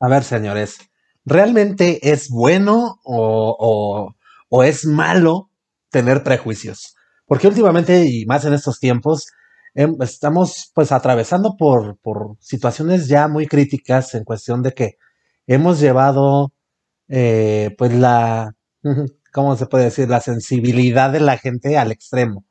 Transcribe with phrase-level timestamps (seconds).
[0.00, 0.78] A ver, señores,
[1.24, 4.14] ¿realmente es bueno o,
[4.48, 5.50] o es malo
[5.90, 6.94] tener prejuicios?
[7.26, 9.26] Porque últimamente, y más en estos tiempos,
[9.74, 14.92] em, estamos pues atravesando por, por situaciones ya muy críticas en cuestión de que
[15.46, 16.52] hemos llevado
[17.08, 18.54] eh, pues la,
[19.32, 20.08] ¿cómo se puede decir?
[20.08, 22.46] La sensibilidad de la gente al extremo,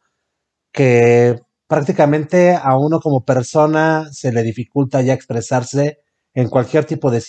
[0.74, 6.00] que prácticamente a uno como persona se le dificulta ya expresarse
[6.38, 7.20] en cualquier tipo de,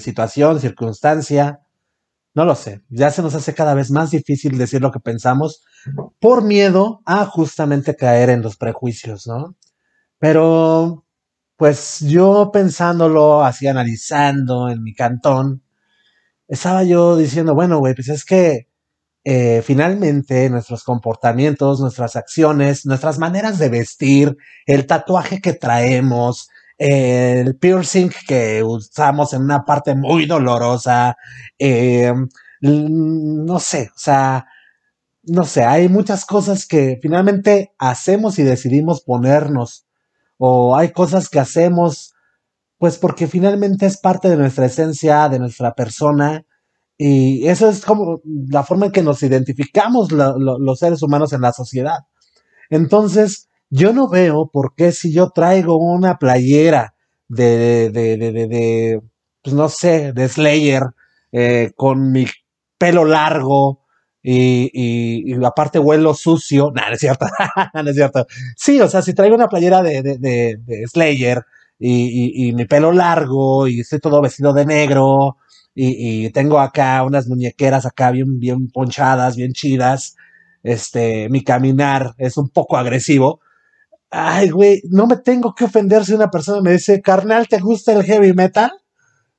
[0.00, 1.60] situación, circunstancia,
[2.34, 5.62] no lo sé, ya se nos hace cada vez más difícil decir lo que pensamos
[6.18, 9.54] por miedo a justamente caer en los prejuicios, ¿no?
[10.18, 11.06] Pero,
[11.56, 15.62] pues yo pensándolo, así analizando en mi cantón,
[16.48, 18.66] estaba yo diciendo, bueno, güey, pues es que
[19.22, 26.48] eh, finalmente nuestros comportamientos, nuestras acciones, nuestras maneras de vestir, el tatuaje que traemos,
[26.78, 31.16] el piercing que usamos en una parte muy dolorosa,
[31.58, 32.12] eh,
[32.60, 34.46] no sé, o sea,
[35.22, 39.86] no sé, hay muchas cosas que finalmente hacemos y decidimos ponernos,
[40.38, 42.14] o hay cosas que hacemos,
[42.78, 46.44] pues porque finalmente es parte de nuestra esencia, de nuestra persona,
[46.96, 51.52] y eso es como la forma en que nos identificamos los seres humanos en la
[51.52, 52.00] sociedad.
[52.70, 56.94] Entonces, yo no veo por qué si yo traigo una playera
[57.28, 59.00] de, de, de, de,
[59.42, 60.82] pues no sé, de Slayer,
[61.32, 62.26] eh, con mi
[62.78, 63.80] pelo largo
[64.22, 67.26] y, y, aparte huelo sucio, no, no es cierto,
[67.74, 68.26] no es cierto.
[68.56, 71.44] Sí, o sea, si traigo una playera de, Slayer
[71.78, 75.36] y, y, mi pelo largo y estoy todo vestido de negro
[75.74, 80.16] y, tengo acá unas muñequeras acá bien, bien ponchadas, bien chidas,
[80.62, 83.40] este, mi caminar es un poco agresivo,
[84.14, 87.92] ay, güey, no me tengo que ofender si una persona me dice, carnal, ¿te gusta
[87.92, 88.70] el heavy metal?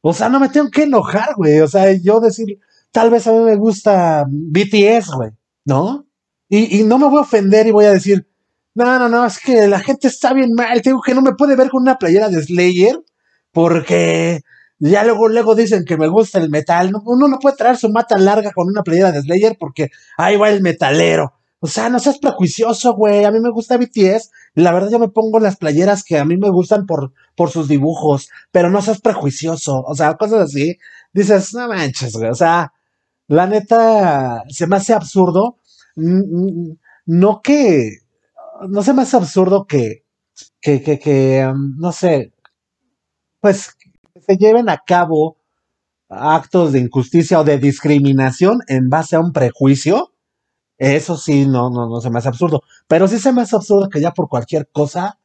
[0.02, 1.62] O sea, no me tengo que enojar, güey.
[1.62, 2.59] O sea, yo decir,
[2.92, 5.31] tal vez a mí me gusta BTS, güey,
[5.66, 6.06] ¿no?
[6.50, 8.28] Y, no me voy a ofender y voy a decir,
[8.75, 10.81] no, no, no, es que la gente está bien mal.
[10.81, 13.00] Tengo que no me puede ver con una playera de Slayer
[13.52, 14.42] porque
[14.80, 16.92] ya luego, luego dicen que me gusta el metal.
[17.06, 20.50] Uno no puede traer su mata larga con una playera de Slayer porque ahí va
[20.50, 21.34] el metalero.
[21.66, 23.26] O sea, no seas prejuicioso, güey.
[23.26, 24.30] A mí me gusta BTS.
[24.53, 27.68] La verdad, yo me pongo las playeras que a mí me gustan por, por sus
[27.68, 29.81] dibujos, pero no seas prejuicioso.
[29.81, 30.78] O sea, cosas así.
[31.12, 32.30] Dices, no manches, güey.
[32.30, 32.72] O sea,
[33.28, 35.58] la neta, se me hace absurdo.
[35.96, 37.90] No que,
[38.70, 40.06] no se me hace absurdo que,
[40.62, 42.31] que, que, que um, no sé,
[43.40, 45.38] pues, que se lleven a cabo
[46.09, 50.12] actos de injusticia o de discriminación en base a un prejuicio
[50.78, 52.63] eso sí, no, no, no se me hace absurdo.
[52.88, 55.19] Pero sí se me hace absurdo que ya por cualquier cosa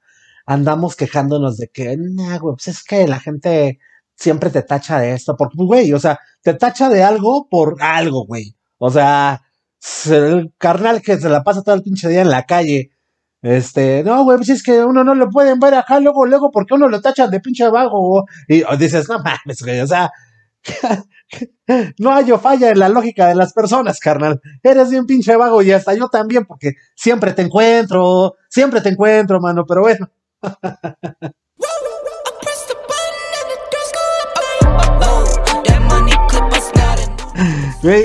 [0.47, 3.79] andamos quejándonos de que, nah, güey, pues es que la gente
[4.15, 5.37] siempre te tacha de esto.
[5.37, 8.57] Porque, güey, o sea, te tacha de algo por algo, güey.
[8.79, 9.43] O sea,
[10.11, 12.91] el carnal que se la pasa todo el pinche día en la calle.
[13.43, 16.75] Este, no, güey, pues es que uno no lo pueden ver acá luego, luego, porque
[16.75, 18.25] uno lo tacha de pinche vago.
[18.49, 20.11] Y dices, no mames, güey, o sea,
[21.99, 24.41] no hay falla en la lógica de las personas, carnal.
[24.63, 29.41] Eres bien pinche vago y hasta yo también, porque siempre te encuentro, siempre te encuentro,
[29.41, 30.11] mano, pero bueno.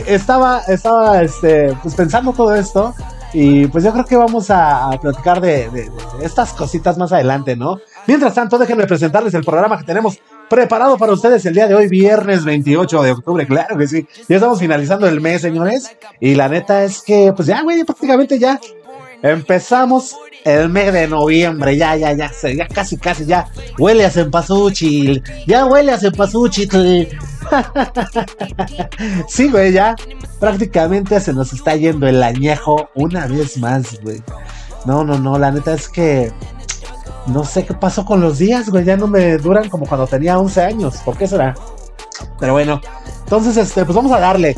[0.07, 2.93] estaba, estaba este, pues pensando todo esto
[3.33, 7.79] y pues yo creo que vamos a, platicar de, estas cositas más adelante, ¿no?
[8.07, 10.19] Mientras tanto, déjenme presentarles el programa que tenemos
[10.49, 14.07] preparado para ustedes el día de hoy, viernes 28 de octubre, claro que sí.
[14.27, 15.95] Ya estamos finalizando el mes, señores.
[16.19, 18.59] Y la neta es que, pues ya, güey, prácticamente ya
[19.21, 21.75] empezamos el mes de noviembre.
[21.75, 23.47] Ya, ya, ya, ya casi, casi, ya.
[23.77, 25.23] Huele a cempasúchil.
[25.47, 26.69] Ya huele a cempasúchil.
[29.27, 29.95] sí, güey, ya
[30.39, 34.21] prácticamente se nos está yendo el añejo una vez más, güey.
[34.85, 36.31] No, no, no, la neta es que
[37.27, 38.85] no sé qué pasó con los días, güey.
[38.85, 40.97] Ya no me duran como cuando tenía 11 años.
[41.03, 41.55] ¿Por qué será?
[42.39, 42.81] Pero bueno,
[43.23, 44.55] entonces, este, pues vamos a darle.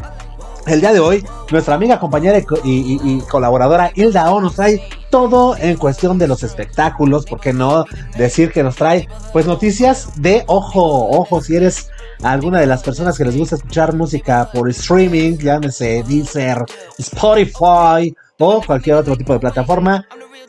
[0.66, 5.78] El día de hoy, nuestra amiga, compañera y, colaboradora Hilda O nos trae todo en
[5.78, 7.26] cuestión de los espectáculos.
[7.26, 7.86] ¿Por qué no
[8.18, 11.90] decir que nos trae, pues, noticias de ojo, ojo, si eres
[12.22, 16.66] alguna de las personas que les gusta escuchar música por streaming, llámese Deezer,
[16.98, 20.06] Spotify o cualquier otro tipo de plataforma,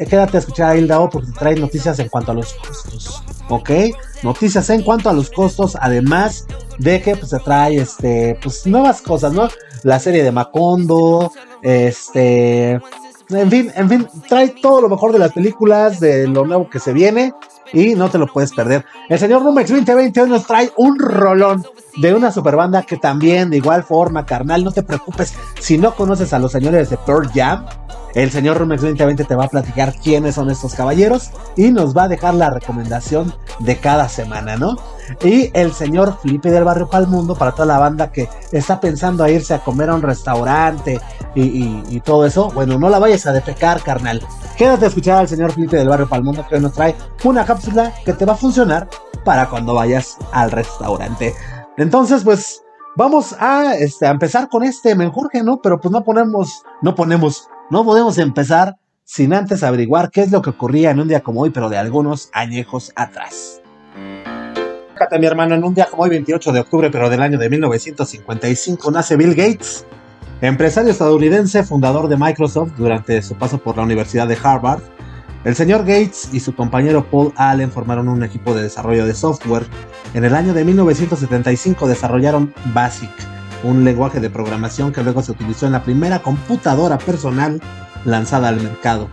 [0.06, 3.71] quédate a escuchar a Hilda O porque trae noticias en cuanto a los costos, ¿ok?
[4.23, 6.47] Noticias en cuanto a los costos, además
[6.79, 9.49] de que pues se trae este, pues nuevas cosas, ¿no?
[9.83, 12.81] La serie de Macondo, este,
[13.31, 16.79] en fin, en fin, trae todo lo mejor de las películas, de lo nuevo que
[16.79, 17.35] se viene
[17.73, 18.85] y no te lo puedes perder.
[19.09, 21.65] El señor Rumex 2020 hoy nos trae un rolón
[21.97, 25.95] de una super banda que también de igual forma, carnal, no te preocupes si no
[25.95, 27.67] conoces a los señores de Pearl Jam.
[28.19, 32.03] El señor Rumex 2020 te va a platicar quiénes son estos caballeros y nos va
[32.03, 34.76] a dejar la recomendación de cada semana, ¿no?
[35.23, 39.31] Y el señor Felipe del Barrio Palmundo para toda la banda que está pensando a
[39.31, 41.00] irse a comer a un restaurante
[41.37, 42.50] y, todo eso.
[42.50, 44.21] Bueno, no la vayas a defecar, carnal.
[44.56, 48.14] Quédate a escuchar al señor Felipe del Barrio Palmundo que nos trae una cápsula que
[48.14, 48.88] te va a funcionar
[49.25, 51.37] para cuando vayas al restaurante.
[51.76, 52.64] Entonces, pues
[52.97, 55.61] vamos a, este, empezar con este menjurje, ¿no?
[55.62, 60.43] Pero pues no ponemos, no ponemos, no podemos empezar sin antes averiguar qué es lo
[60.43, 63.61] que ocurría en un día como hoy, pero de algunos añejos atrás.
[65.19, 68.91] mi hermano, en un día como hoy, 28 de octubre, pero del año de 1955,
[68.91, 69.87] nace Bill Gates,
[70.41, 74.82] empresario estadounidense, fundador de Microsoft durante su paso por la Universidad de Harvard.
[75.44, 79.67] El señor Gates y su compañero Paul Allen formaron un equipo de desarrollo de software.
[80.14, 85.66] En el año de 1975 desarrollaron BASIC, un lenguaje de programación que luego se utilizó
[85.66, 87.60] en la primera computadora personal
[88.05, 89.08] lanzada al mercado,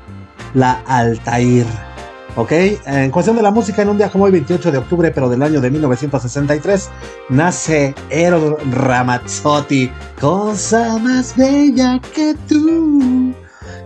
[0.53, 1.65] la Altair.
[2.37, 5.29] Ok, en cuestión de la música, en un día como hoy, 28 de octubre, pero
[5.29, 6.89] del año de 1963,
[7.29, 9.89] nace Eros Ramazzotti,
[10.19, 13.33] cosa más bella que tú.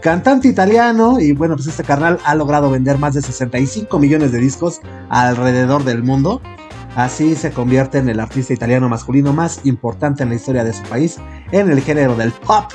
[0.02, 4.40] Cantante italiano, y bueno, pues este carnal ha logrado vender más de 65 millones de
[4.40, 6.42] discos alrededor del mundo.
[6.96, 10.84] Así se convierte en el artista italiano masculino más importante en la historia de su
[10.84, 11.18] país
[11.52, 12.66] en el género del pop,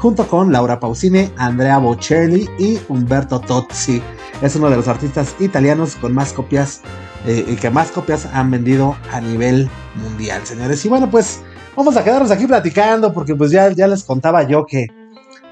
[0.00, 4.00] junto con Laura Pausini, Andrea Bocelli y Umberto Tozzi.
[4.42, 6.82] Es uno de los artistas italianos con más copias
[7.26, 10.84] eh, y que más copias han vendido a nivel mundial, señores.
[10.84, 11.42] Y bueno, pues
[11.76, 14.86] vamos a quedarnos aquí platicando porque pues ya, ya les contaba yo que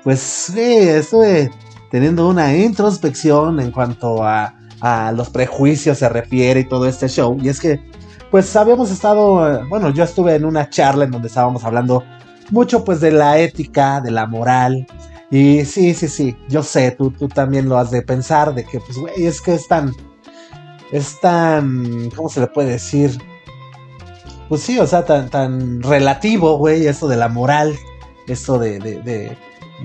[0.03, 1.51] pues sí, estuve
[1.91, 7.39] teniendo una introspección en cuanto a, a los prejuicios se refiere y todo este show.
[7.41, 7.81] Y es que
[8.33, 12.03] pues habíamos estado, bueno, yo estuve en una charla en donde estábamos hablando
[12.51, 14.87] mucho pues de la ética, de la moral.
[15.31, 18.81] Y sí, sí, sí, yo sé, tú, tú también lo has de pensar, de que
[18.81, 19.93] pues, güey, es que es tan,
[20.93, 23.19] es tan, ¿cómo se le puede decir?
[24.49, 27.77] Pues sí, o sea, tan, tan relativo, güey, esto de la moral,
[28.29, 29.37] esto de, de,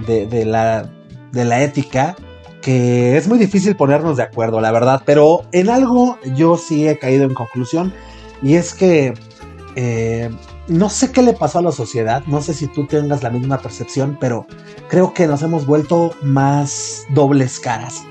[0.06, 0.90] de, de, la,
[1.34, 2.16] de la ética,
[2.62, 6.98] que es muy difícil ponernos de acuerdo, la verdad, pero en algo yo sí he
[6.98, 7.94] caído en conclusión
[8.42, 9.13] y es que
[9.75, 10.30] eh,
[10.68, 13.60] no sé qué le pasó a la sociedad, no sé si tú tengas la misma
[13.60, 14.45] percepción, pero
[14.89, 18.04] creo que nos hemos vuelto más dobles caras.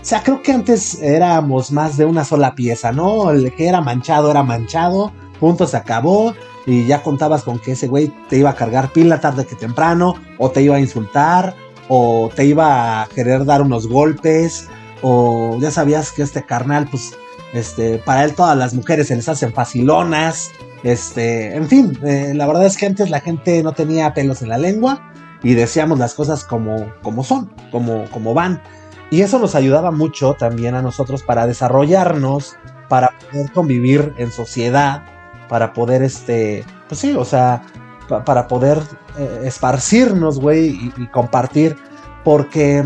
[0.00, 3.30] O sea, creo que antes éramos más de una sola pieza, ¿no?
[3.30, 7.86] El que era manchado era manchado, punto se acabó, y ya contabas con que ese
[7.86, 11.54] güey te iba a cargar pila tarde que temprano, o te iba a insultar,
[11.88, 14.68] o te iba a querer dar unos golpes,
[15.02, 17.16] o ya sabías que este carnal, pues
[17.52, 20.50] este, para él todas las mujeres se les hacen facilonas.
[20.82, 24.50] Este, en fin, eh, la verdad es que antes la gente no tenía pelos en
[24.50, 25.12] la lengua
[25.42, 28.62] y decíamos las cosas como, como son, como, como van.
[29.10, 32.56] Y eso nos ayudaba mucho también a nosotros para desarrollarnos,
[32.88, 35.04] para poder convivir en sociedad,
[35.48, 37.62] para poder, este, pues sí, o sea,
[38.24, 38.78] para poder
[39.18, 41.76] eh, esparcirnos, güey, y, compartir,
[42.24, 42.84] porque,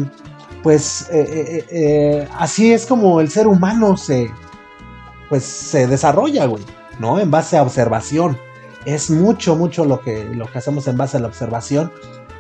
[0.62, 4.30] pues, eh, así es como el ser humano se,
[5.30, 6.62] pues se desarrolla, güey,
[6.98, 7.18] ¿no?
[7.18, 8.36] En base a observación.
[8.84, 11.90] Es mucho, mucho lo que, lo que hacemos en base a la observación.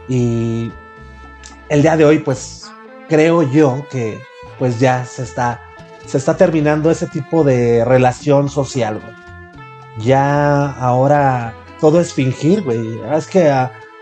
[0.08, 0.72] Y
[1.68, 2.70] el día de hoy, pues
[3.08, 4.20] creo yo que
[4.58, 5.62] pues ya se está,
[6.04, 9.14] se está terminando ese tipo de relación social, güey.
[10.04, 13.00] Ya ahora todo es fingir, güey.
[13.14, 13.52] Es que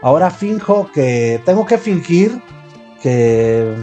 [0.03, 2.43] ahora finjo que tengo que fingir
[3.03, 3.75] que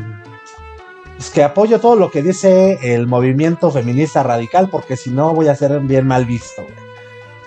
[1.18, 5.48] es que apoyo todo lo que dice el movimiento feminista radical, porque si no voy
[5.48, 6.64] a ser bien mal visto.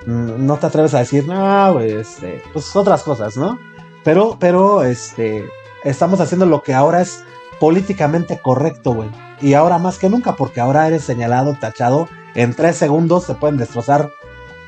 [0.07, 3.59] Mm, no te atreves a decir, no, pues, este, pues otras cosas, ¿no?
[4.05, 5.45] Pero, pero, este,
[5.85, 7.25] estamos haciendo lo que ahora es
[7.61, 9.11] políticamente correcto, güey.
[9.41, 13.59] Y ahora más que nunca, porque ahora eres señalado, tachado, en tres segundos se pueden
[13.59, 14.11] destrozar,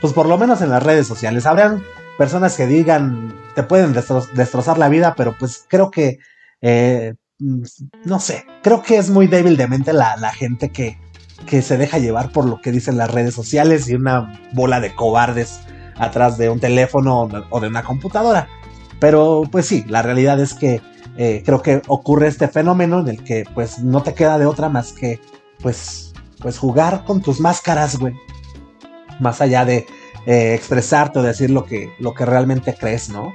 [0.00, 1.47] pues por lo menos en las redes sociales.
[1.47, 1.83] Habrán
[2.19, 6.19] personas que digan, te pueden destrozar la vida, pero pues creo que
[6.61, 10.99] eh, no sé, creo que es muy débil de mente la, gente que,
[11.47, 14.94] que se deja llevar por lo que dicen las redes sociales y una bola de
[14.94, 15.61] cobardes
[15.97, 18.49] atrás de un teléfono o de una computadora.
[19.00, 20.82] Pero pues sí, la realidad es que
[21.16, 24.68] eh, creo que ocurre este fenómeno en el que pues no te queda de otra
[24.68, 25.20] más que
[25.61, 28.14] pues, pues jugar con tus máscaras, güey.
[29.18, 29.87] Más allá de
[30.26, 33.32] eh, expresarte o decir lo que, lo que realmente crees, ¿no?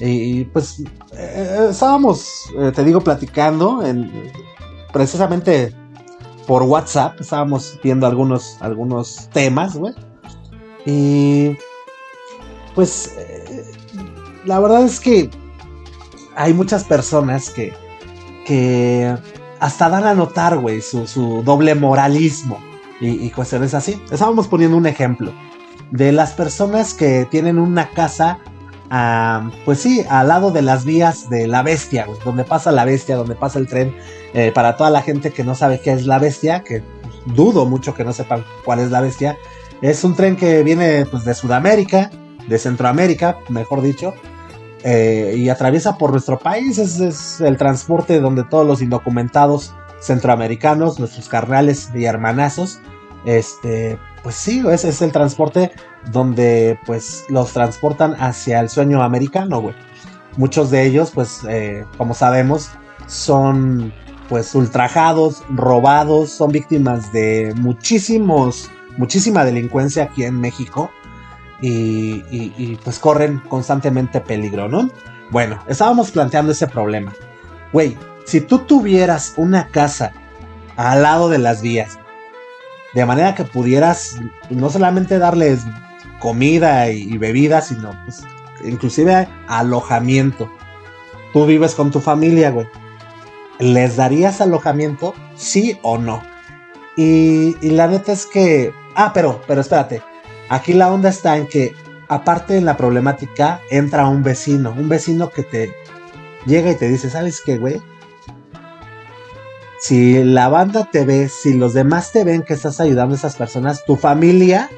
[0.00, 4.10] Y pues eh, estábamos, eh, te digo, platicando en,
[4.92, 5.74] precisamente
[6.46, 9.94] por WhatsApp, estábamos viendo algunos, algunos temas, güey.
[10.84, 11.56] Y
[12.74, 13.64] pues eh,
[14.44, 15.30] la verdad es que
[16.36, 17.72] hay muchas personas que,
[18.44, 19.16] que
[19.58, 22.58] hasta dan a notar, güey, su, doble moralismo
[23.00, 24.00] y, cuestiones así.
[24.10, 25.32] Estábamos poniendo un ejemplo
[25.90, 28.38] de las personas que tienen una casa,
[29.64, 33.34] pues sí, al lado de las vías de la bestia, donde pasa la bestia, donde
[33.34, 33.94] pasa el tren.
[34.34, 36.82] Eh, para toda la gente que no sabe qué es la bestia, que
[37.34, 39.38] dudo mucho que no sepan cuál es la bestia,
[39.80, 42.10] es un tren que viene pues, de Sudamérica,
[42.46, 44.14] de Centroamérica, mejor dicho,
[44.84, 46.78] eh, y atraviesa por nuestro país.
[46.78, 52.80] Es, el transporte donde todos los indocumentados centroamericanos, nuestros carnales y hermanazos,
[53.24, 55.72] este, pues sí, es el transporte
[56.12, 59.74] donde pues los transportan hacia el sueño americano, güey.
[60.36, 62.70] Muchos de ellos, pues, eh, como sabemos,
[63.06, 63.92] son
[64.28, 70.90] pues ultrajados, robados, son víctimas de muchísimos, muchísima delincuencia aquí en México
[71.60, 74.90] y, pues corren constantemente peligro, ¿no?
[75.30, 77.12] Bueno, estábamos planteando ese problema.
[77.72, 80.12] Güey, si tú tuvieras una casa
[80.76, 81.98] al lado de las vías,
[82.94, 84.16] de manera que pudieras
[84.50, 85.60] no solamente darles
[86.20, 88.24] comida y, bebida, sino pues
[88.64, 90.50] inclusive alojamiento.
[91.32, 92.66] Tú vives con tu familia, güey.
[93.58, 95.14] ¿Les darías alojamiento?
[95.34, 96.22] ¿Sí o no?
[96.96, 98.72] Y, y la neta es que...
[98.94, 100.02] Ah, pero, pero espérate.
[100.48, 101.74] Aquí la onda está en que,
[102.08, 105.74] aparte de la problemática, entra un vecino, un vecino que te
[106.46, 107.82] llega y te dice, ¿sabes qué, güey?
[109.80, 113.36] Si la banda te ve, si los demás te ven que estás ayudando a esas
[113.36, 114.70] personas, tu familia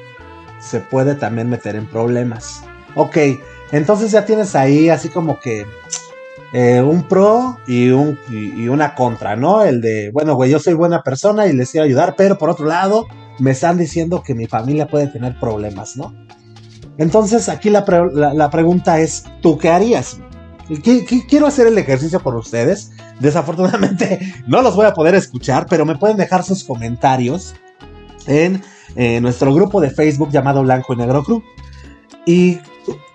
[0.59, 2.63] se puede también meter en problemas.
[2.95, 3.17] Ok,
[3.71, 5.65] entonces ya tienes ahí así como que
[6.51, 9.63] eh, un pro y, un, y, una contra, ¿no?
[9.63, 12.65] El de, bueno, güey, yo soy buena persona y les quiero ayudar, pero por otro
[12.65, 13.05] lado,
[13.37, 16.13] me están diciendo que mi familia puede tener problemas, ¿no?
[16.97, 17.85] Entonces aquí la,
[18.51, 20.19] pregunta es, ¿tú qué harías?
[21.27, 22.91] quiero hacer el ejercicio por ustedes.
[23.19, 27.55] Desafortunadamente no los voy a poder escuchar, pero me pueden dejar sus comentarios
[28.27, 28.61] en
[28.95, 31.43] eh, nuestro grupo de Facebook llamado Blanco y Negro Crew.
[32.25, 32.59] Y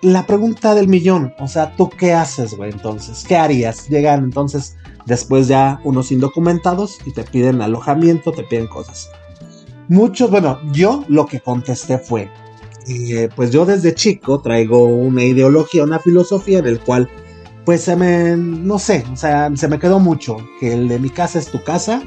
[0.01, 2.71] la pregunta del millón, o sea, ¿tú qué haces, güey?
[2.71, 3.87] Entonces, ¿qué harías?
[3.89, 9.09] Llegan entonces después ya unos indocumentados y te piden alojamiento, te piden cosas.
[9.87, 12.29] Muchos, bueno, yo lo que contesté fue,
[12.87, 17.09] eh, pues yo desde chico traigo una ideología, una filosofía en el cual,
[17.65, 21.09] pues se me, no sé, o sea, se me quedó mucho, que el de mi
[21.09, 22.01] casa es tu casa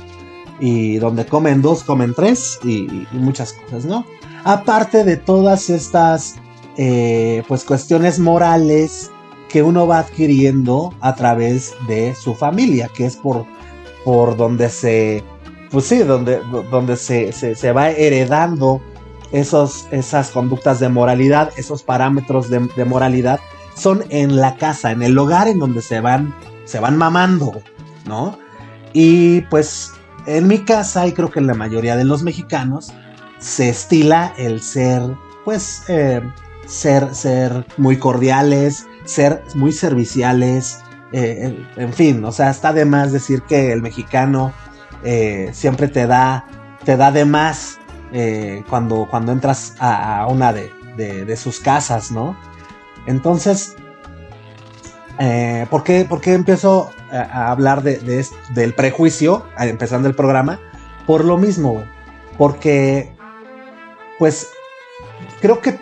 [0.60, 4.04] y donde comen dos, comen tres y, muchas cosas, ¿no?
[4.44, 6.36] Aparte de todas estas,
[6.76, 9.10] eh, pues cuestiones morales
[9.48, 13.46] que uno va adquiriendo a través de su familia, que es por,
[14.04, 15.24] por donde se
[15.70, 18.80] pues sí, donde, donde se, se, va heredando
[19.32, 23.40] esos, esas conductas de moralidad, esos parámetros de, moralidad,
[23.74, 26.34] son en la casa, en el hogar en donde se van,
[26.64, 27.62] se van mamando,
[28.06, 28.38] ¿no?
[28.92, 29.92] Y pues
[30.28, 32.92] en mi casa, y creo que en la mayoría de los mexicanos,
[33.38, 35.02] se estila el ser,
[35.44, 36.20] pues, eh,
[36.66, 40.80] ser, ser muy cordiales, ser muy serviciales,
[41.12, 44.52] eh, en fin, o sea, está de más decir que el mexicano
[45.02, 46.46] eh, siempre te da,
[46.84, 47.78] te da de más
[48.12, 52.36] eh, cuando, cuando entras a, una de, sus casas, ¿no?
[53.06, 53.76] Entonces,
[55.18, 60.60] eh, ¿por, qué, empiezo a, hablar de, del prejuicio, empezando el programa?
[61.06, 61.82] Por lo mismo,
[62.36, 63.12] Porque,
[64.18, 64.48] pues,
[65.40, 65.78] creo que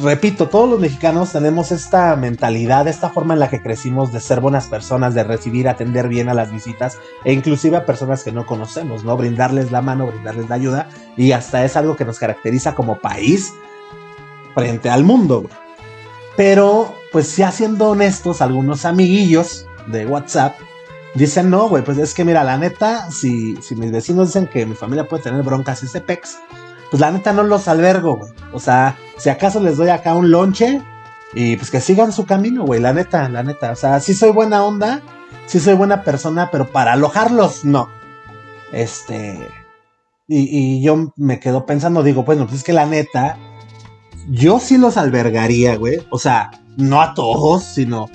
[0.00, 4.40] repito, todos los mexicanos tenemos esta mentalidad, esta forma en la que crecimos de ser
[4.40, 8.46] buenas personas, de recibir, atender bien a las visitas e inclusive a personas que no
[8.46, 9.16] conocemos, ¿no?
[9.16, 13.52] Brindarles la mano, brindarles la ayuda y hasta es algo que nos caracteriza como país
[14.54, 15.48] frente al mundo.
[16.36, 20.56] Pero, pues ya siendo honestos, algunos amiguillos de WhatsApp
[21.14, 24.64] dicen, no, güey, pues es que mira, la neta, si, si mis vecinos dicen que
[24.64, 26.38] mi familia puede tener broncas y ese pex,
[26.90, 28.32] pues la neta no los albergo, güey.
[28.52, 30.80] O sea, si acaso les doy acá un lonche
[31.32, 32.80] y pues que sigan su camino, güey.
[32.80, 33.72] La neta, la neta.
[33.72, 35.02] O sea, sí soy buena onda,
[35.46, 37.88] sí soy buena persona, pero para alojarlos, no.
[38.72, 39.48] Este.
[40.32, 43.36] Y, yo me quedo pensando, digo, bueno, pues es que la neta,
[44.28, 46.00] yo sí los albergaría, güey.
[46.10, 48.08] O sea, no a todos, sino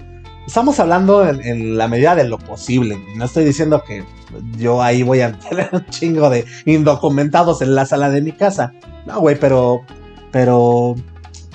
[0.46, 2.98] estamos hablando en, la medida de lo posible.
[3.16, 4.04] No estoy diciendo que
[4.58, 8.74] yo ahí voy a tener un chingo de indocumentados en la sala de mi casa.
[9.06, 9.82] No, güey, pero,
[10.32, 10.96] pero,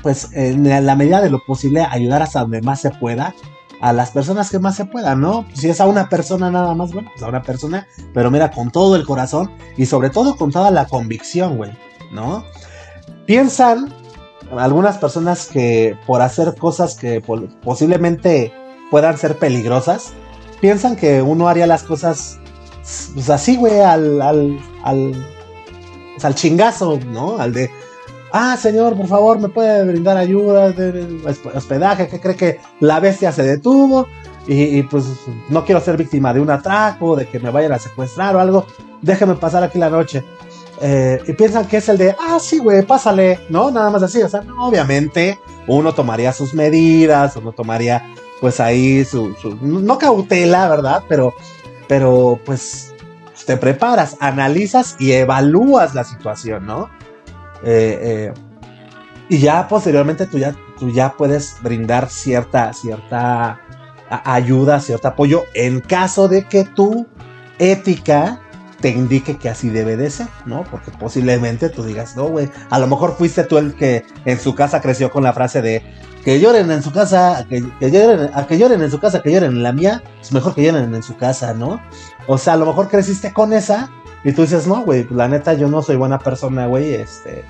[0.03, 3.35] pues en la medida de lo posible ayudar hasta donde más se pueda.
[3.81, 5.47] a las personas que más se puedan, ¿no?
[5.55, 8.71] Si es a una persona nada más, bueno, pues a una persona, pero mira, con
[8.71, 11.71] todo el corazón y sobre todo con toda la convicción, güey,
[12.13, 12.45] ¿no?
[13.25, 14.00] Piensan
[14.57, 17.23] algunas personas que por hacer cosas que
[17.63, 18.53] posiblemente
[18.91, 20.13] puedan ser peligrosas,
[20.61, 22.39] piensan que uno haría las cosas
[23.29, 24.59] así, güey, al, al,
[26.21, 27.39] pues, al chingazo, ¿no?
[27.39, 27.71] Al de,
[28.33, 30.75] ah, señor, por favor, me puede brindar ayuda
[31.55, 34.07] hospedaje, que cree que la bestia se detuvo
[34.47, 35.05] y, pues
[35.49, 38.67] no quiero ser víctima de un atraco, de que me vayan a secuestrar o algo,
[39.01, 40.25] déjeme pasar aquí la noche.
[40.83, 43.71] Eh, y piensan que es el de, ah, sí, güey, pásale, ¿no?
[43.71, 48.03] Nada más así, o sea, obviamente uno tomaría sus medidas, uno tomaría
[48.41, 51.05] pues ahí su, no cautela, ¿verdad?
[51.07, 51.35] Pero,
[51.87, 52.95] pero pues
[53.45, 56.89] te preparas, analizas y evalúas la situación, ¿no?
[57.63, 58.35] Eh, eh,
[59.29, 63.61] y ya posteriormente tú ya, tú ya puedes brindar cierta, cierta
[64.09, 67.07] ayuda, cierto apoyo en caso de que tu
[67.59, 68.41] ética
[68.81, 70.65] te indique que así debe de ser, ¿no?
[70.65, 74.55] Porque posiblemente tú digas, no, güey, a lo mejor fuiste tú el que en su
[74.55, 75.83] casa creció con la frase de
[76.25, 79.53] que lloren en su casa, que, lloren, a que lloren en su casa, que lloren
[79.53, 81.81] en la mía, es mejor que lloren en su casa, ¿no?
[82.27, 83.91] O sea, a lo mejor creciste con esa
[84.25, 87.45] y tú dices, no, güey, la neta yo no soy buena persona, güey, este,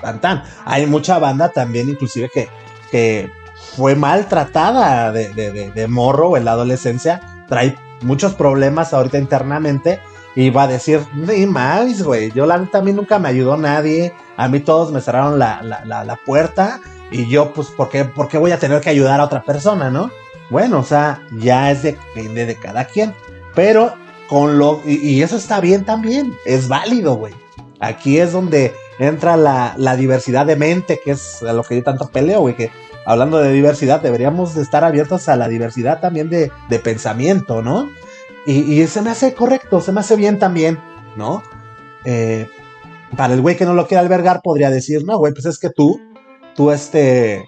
[0.00, 0.42] tan tan.
[0.64, 2.48] Hay mucha banda también, inclusive, que,
[2.90, 3.30] que
[3.76, 10.00] fue maltratada de, de, de, morro en la adolescencia, trae muchos problemas ahorita internamente
[10.36, 14.12] y va a decir, ni más, güey, yo la neta a nunca me ayudó nadie,
[14.36, 18.04] a mí todos me cerraron la, la, la, la puerta y yo, pues, ¿por qué,
[18.04, 20.10] ¿por qué voy a tener que ayudar a otra persona, no?
[20.50, 23.14] Bueno, o sea, ya es de, de, de cada quien.
[23.54, 23.94] Pero
[24.28, 24.80] con lo.
[24.84, 26.34] Y, eso está bien también.
[26.44, 27.34] Es válido, güey.
[27.80, 31.82] Aquí es donde entra la, la, diversidad de mente, que es a lo que yo
[31.82, 32.56] tanto peleo, güey.
[32.56, 32.70] Que
[33.06, 37.88] hablando de diversidad, deberíamos de estar abiertos a la diversidad también de, de pensamiento, ¿no?
[38.46, 40.78] Y, se me hace correcto, se me hace bien también,
[41.16, 41.42] ¿no?
[42.04, 42.46] Eh,
[43.16, 45.70] para el güey que no lo quiere albergar, podría decir, no, güey, pues es que
[45.70, 46.00] tú,
[46.54, 47.46] tú este.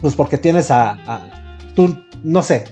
[0.00, 0.98] Pues porque tienes a.
[1.74, 2.64] tú, no sé,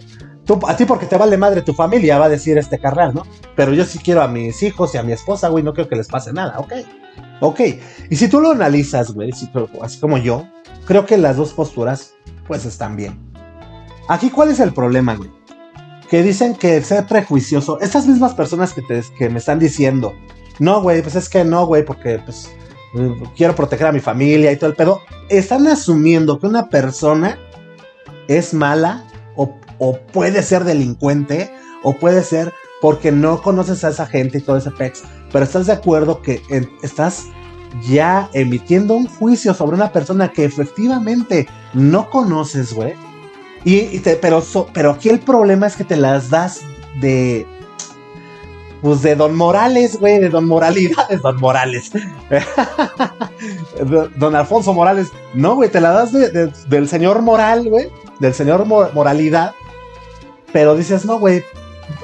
[0.67, 3.25] a ti porque te vale madre tu familia, va a decir este carnal, ¿no?
[3.57, 5.97] Pero yo sí quiero a mis hijos y a mi esposa, güey, no quiero que
[5.97, 6.73] les pase nada, ok.
[7.41, 7.61] Ok.
[8.11, 9.33] Y si tú lo analizas, güey,
[9.83, 10.47] así como yo,
[10.85, 12.15] creo que las dos posturas,
[12.47, 13.19] pues están bien.
[14.09, 15.31] Aquí, ¿cuál es el problema, güey?
[16.09, 20.15] Que dicen que ser prejuicioso, estas mismas personas que, te, que me están diciendo,
[20.59, 22.51] no, güey, pues es que no, güey, porque pues
[23.37, 27.39] quiero proteger a mi familia y todo el pedo, están asumiendo que una persona
[28.29, 34.07] es mala o o puede ser delincuente, o puede ser porque no conoces a esa
[34.07, 36.43] gente y todo ese pex, pero estás de acuerdo que
[36.83, 37.25] estás
[37.89, 42.95] ya emitiendo un juicio sobre una persona que efectivamente no conoces, güey.
[43.67, 44.43] Y, pero,
[44.93, 46.63] aquí el problema es que te las das
[47.01, 47.47] de.
[48.81, 51.91] Pues de Don Morales, güey, de Don Moralidades, Don Morales.
[54.17, 55.09] don Alfonso Morales.
[55.35, 57.91] No, güey, te la das del señor Moral, güey.
[58.21, 59.53] Del señor Moralidad
[60.57, 61.45] pero dices, no, güey,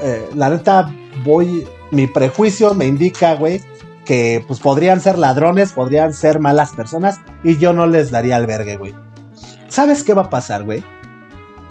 [0.03, 0.95] eh, la neta,
[1.25, 3.63] voy, mi prejuicio me indica, güey,
[4.05, 8.77] que pues podrían ser ladrones, podrían ser malas personas y yo no les daría albergue,
[8.77, 8.95] güey.
[9.69, 10.85] ¿Sabes qué va a pasar, güey?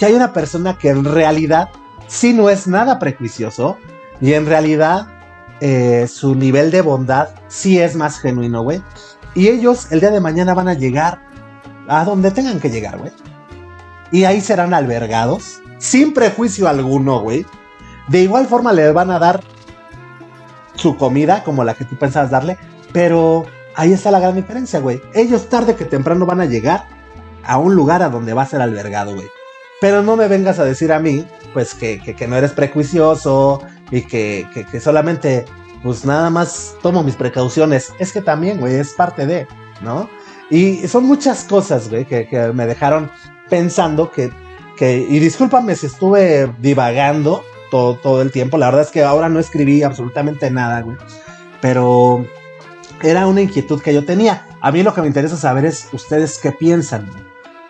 [0.01, 1.69] Que hay una persona que en realidad
[2.07, 3.77] sí no es nada prejuicioso
[4.19, 5.05] y en realidad
[5.59, 8.81] eh, su nivel de bondad sí es más genuino, güey.
[9.35, 11.21] Y ellos el día de mañana van a llegar
[11.87, 13.11] a donde tengan que llegar, güey.
[14.11, 17.45] Y ahí serán albergados sin prejuicio alguno, güey.
[18.07, 19.41] De igual forma le van a dar
[20.73, 22.57] su comida como la que tú pensabas darle,
[22.91, 24.99] pero ahí está la gran diferencia, güey.
[25.13, 26.87] Ellos tarde que temprano van a llegar
[27.43, 29.27] a un lugar a donde va a ser albergado, güey.
[29.81, 34.03] Pero no me vengas a decir a mí, pues que, que, no eres prejuicioso y
[34.03, 35.45] que, que, solamente,
[35.83, 37.91] pues nada más tomo mis precauciones.
[37.99, 39.45] Es que también, güey, es parte de,
[39.81, 40.09] ¿no?
[40.49, 43.11] Y son muchas cosas, güey, que, que me dejaron
[43.49, 44.31] pensando que
[44.81, 48.57] y discúlpame si estuve divagando todo, todo el tiempo.
[48.57, 50.97] La verdad es que ahora no escribí absolutamente nada, güey.
[51.61, 52.25] Pero
[53.03, 54.47] era una inquietud que yo tenía.
[54.59, 57.07] A mí lo que me interesa saber es ustedes qué piensan.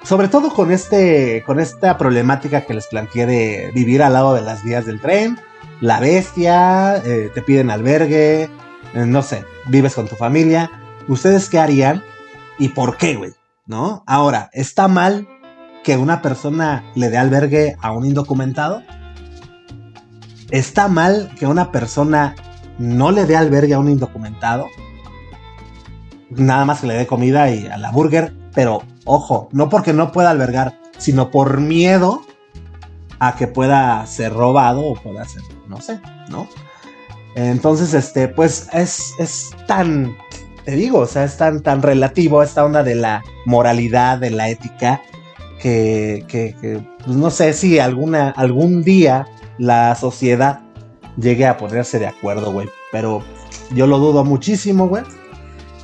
[0.04, 4.42] Sobre todo con, este, con esta problemática que les planteé de vivir al lado de
[4.42, 5.40] las vías del tren,
[5.80, 8.50] la bestia, eh, te piden albergue, eh,
[9.06, 10.72] no sé, vives con tu familia.
[11.08, 12.04] ¿Ustedes qué harían
[12.58, 13.34] y por qué, güey?
[13.68, 14.04] ¿No?
[14.08, 15.28] Ahora, ¿está mal
[15.84, 18.84] que una persona le dé albergue a un indocumentado?
[20.50, 22.36] ¿Está mal que una persona
[22.78, 24.68] no le dé albergue a un indocumentado?
[26.30, 30.12] Nada más que le dé comida y a la burger, pero ojo, no porque no
[30.12, 32.22] pueda albergar, sino por miedo
[33.20, 36.48] a que pueda ser robado o pueda ser, no sé, ¿no?
[37.36, 40.18] Entonces, este, pues es, es tan,
[40.66, 44.50] te digo, o sea, es tan, tan relativo esta onda de la moralidad, de la
[44.50, 45.02] ética,
[45.60, 46.56] que, que,
[47.04, 50.62] pues no sé si alguna, algún día la sociedad
[51.18, 52.70] llegue a ponerse de acuerdo, güey.
[52.92, 53.24] Pero
[53.74, 55.04] yo lo dudo muchísimo, güey.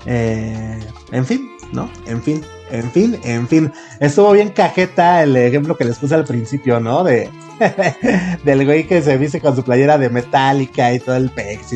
[0.06, 0.80] Eh,
[1.12, 1.90] en fin, ¿no?
[2.08, 3.72] En fin, en fin, en fin.
[4.00, 7.04] Estuvo bien cajeta el ejemplo que les puse al principio, ¿no?
[7.04, 7.30] De
[8.44, 11.74] del güey que se viste con su playera de metálica y todo el pex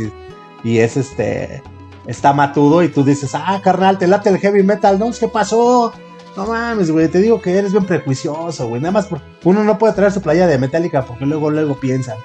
[0.64, 1.64] y, es este
[2.06, 5.12] está matudo y tú dices, "Ah, carnal, te late el heavy metal, ¿no?
[5.12, 5.94] ¿Qué pasó?"
[6.38, 8.82] No mames, güey, te digo que eres bien prejuicioso, güey.
[8.82, 9.10] Nada más
[9.44, 12.18] uno no puede traer su playera de metálica porque luego luego piensan,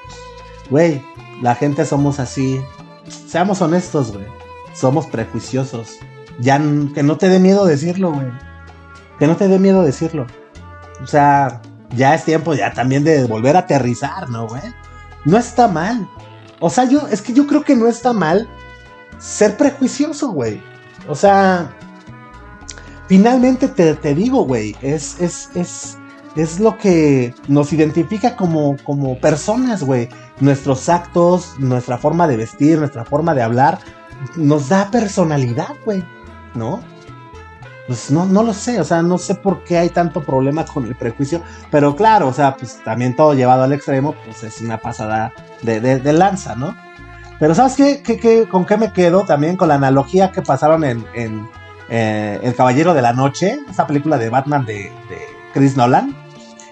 [0.70, 1.02] güey,
[1.42, 2.60] la gente somos así.
[3.26, 4.26] Seamos honestos, güey.
[4.74, 5.98] Somos prejuiciosos.
[6.38, 6.58] Ya
[6.94, 8.26] que no te dé miedo decirlo, güey.
[9.18, 10.26] Que no te dé miedo decirlo.
[11.02, 11.60] O sea,
[11.94, 14.62] ya es tiempo ya también de volver a aterrizar, ¿no, güey?
[15.24, 16.08] No está mal.
[16.60, 18.48] O sea, yo, es que yo creo que no está mal
[19.18, 20.62] ser prejuicioso, güey.
[21.08, 21.74] O sea,
[23.08, 25.98] finalmente te, te digo, güey, es, es, es,
[26.36, 30.08] es lo que nos identifica como, como personas, güey.
[30.40, 33.78] Nuestros actos, nuestra forma de vestir, nuestra forma de hablar,
[34.36, 36.04] nos da personalidad, güey.
[36.54, 36.82] ¿No?
[37.86, 40.86] Pues no, no lo sé, o sea, no sé por qué hay tanto problema con
[40.86, 44.78] el prejuicio, pero claro, o sea, pues también todo llevado al extremo, pues es una
[44.78, 46.74] pasada de, de, lanza, ¿no?
[47.38, 49.24] Pero ¿sabes qué, qué, ¿Con qué me quedo?
[49.24, 51.48] También con la analogía que pasaron en, en
[51.88, 55.20] eh, El Caballero de la Noche, esa película de Batman de, de
[55.54, 56.16] Chris Nolan,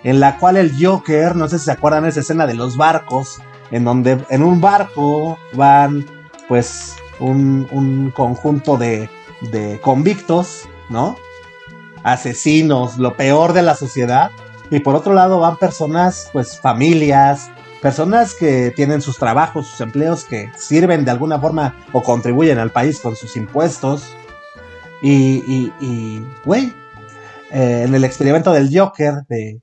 [0.03, 3.41] en la cual el Joker, no sé si se acuerdan esa escena de los barcos,
[3.71, 6.05] en donde en un barco van
[6.49, 9.09] pues un, un conjunto de,
[9.53, 11.17] de convictos, ¿no?
[12.03, 14.31] Asesinos, lo peor de la sociedad.
[14.71, 20.25] Y por otro lado van personas, pues familias, personas que tienen sus trabajos, sus empleos,
[20.25, 24.05] que sirven de alguna forma o contribuyen al país con sus impuestos.
[25.03, 25.71] Y,
[26.47, 26.73] güey,
[27.53, 29.61] eh, en el experimento del Joker, de,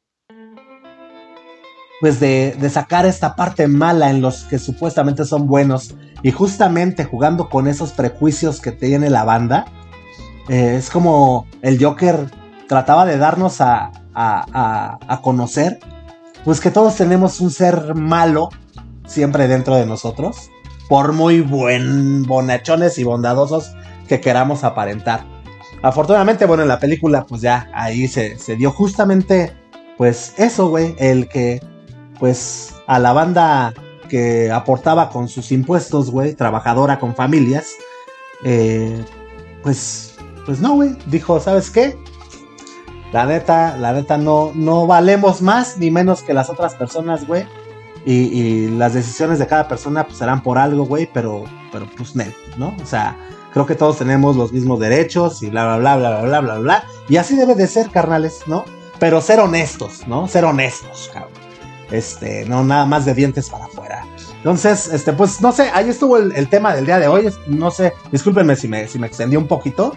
[2.01, 7.47] pues de, sacar esta parte mala en los que supuestamente son buenos y justamente jugando
[7.47, 9.65] con esos prejuicios que tiene la banda,
[10.49, 12.29] eh, es como el Joker
[12.67, 15.79] trataba de darnos a, a, a, conocer,
[16.43, 18.49] pues que todos tenemos un ser malo
[19.05, 20.49] siempre dentro de nosotros,
[20.87, 23.73] por muy buen bonachones y bondadosos
[24.07, 25.25] que queramos aparentar.
[25.81, 29.53] Afortunadamente, bueno, en la película, pues ya ahí se, se dio justamente,
[29.97, 31.59] pues eso, güey, el que
[32.21, 33.73] pues a la banda
[34.07, 37.71] que aportaba con sus impuestos, güey, trabajadora con familias,
[38.43, 39.03] eh,
[39.63, 40.10] pues,
[40.45, 41.97] pues no, güey, dijo, ¿sabes qué?
[43.11, 47.45] La neta, la neta no, no valemos más ni menos que las otras personas, güey.
[48.05, 52.15] Y, las decisiones de cada persona pues serán por algo, güey, pero, pero pues
[52.57, 52.75] ¿no?
[52.81, 53.17] O sea,
[53.53, 56.83] creo que todos tenemos los mismos derechos y bla, bla, bla, bla, bla, bla, bla.
[57.09, 58.65] Y así debe de ser, carnales, ¿no?
[58.97, 60.27] Pero ser honestos, ¿no?
[60.27, 61.33] Ser honestos, cabrón.
[61.91, 64.05] Este, no nada más de dientes para afuera.
[64.37, 67.29] Entonces, este, pues no sé, ahí estuvo el, tema del día de hoy.
[67.47, 69.95] No sé, discúlpenme si me, si me extendí un poquito.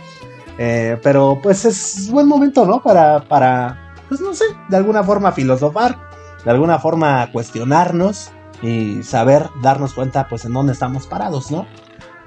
[0.59, 2.83] Eh, pero pues es buen momento, ¿no?
[2.83, 5.99] Para, para, pues no sé, de alguna forma filosofar,
[6.45, 8.31] de alguna forma cuestionarnos
[8.63, 11.67] y saber darnos cuenta, pues, en dónde estamos parados, ¿no?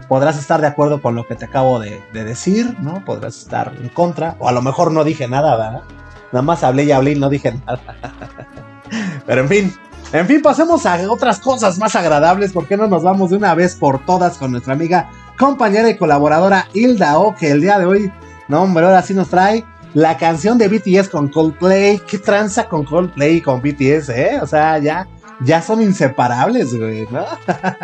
[0.07, 3.03] Podrás estar de acuerdo con lo que te acabo de, de decir, ¿no?
[3.05, 5.83] Podrás estar en contra, o a lo mejor no dije nada, ¿verdad?
[6.31, 7.79] Nada más hablé y hablé y no dije nada.
[9.25, 9.73] Pero en fin,
[10.13, 12.53] en fin, pasemos a otras cosas más agradables.
[12.53, 15.97] ¿Por qué no nos vamos de una vez por todas con nuestra amiga, compañera y
[15.97, 18.11] colaboradora Hilda O, que el día de hoy,
[18.47, 21.99] no hombre, ahora sí nos trae la canción de BTS con Coldplay.
[22.07, 24.39] ¿Qué tranza con Coldplay y con BTS, eh?
[24.41, 25.07] O sea, ya,
[25.41, 27.25] ya son inseparables, güey, ¿no?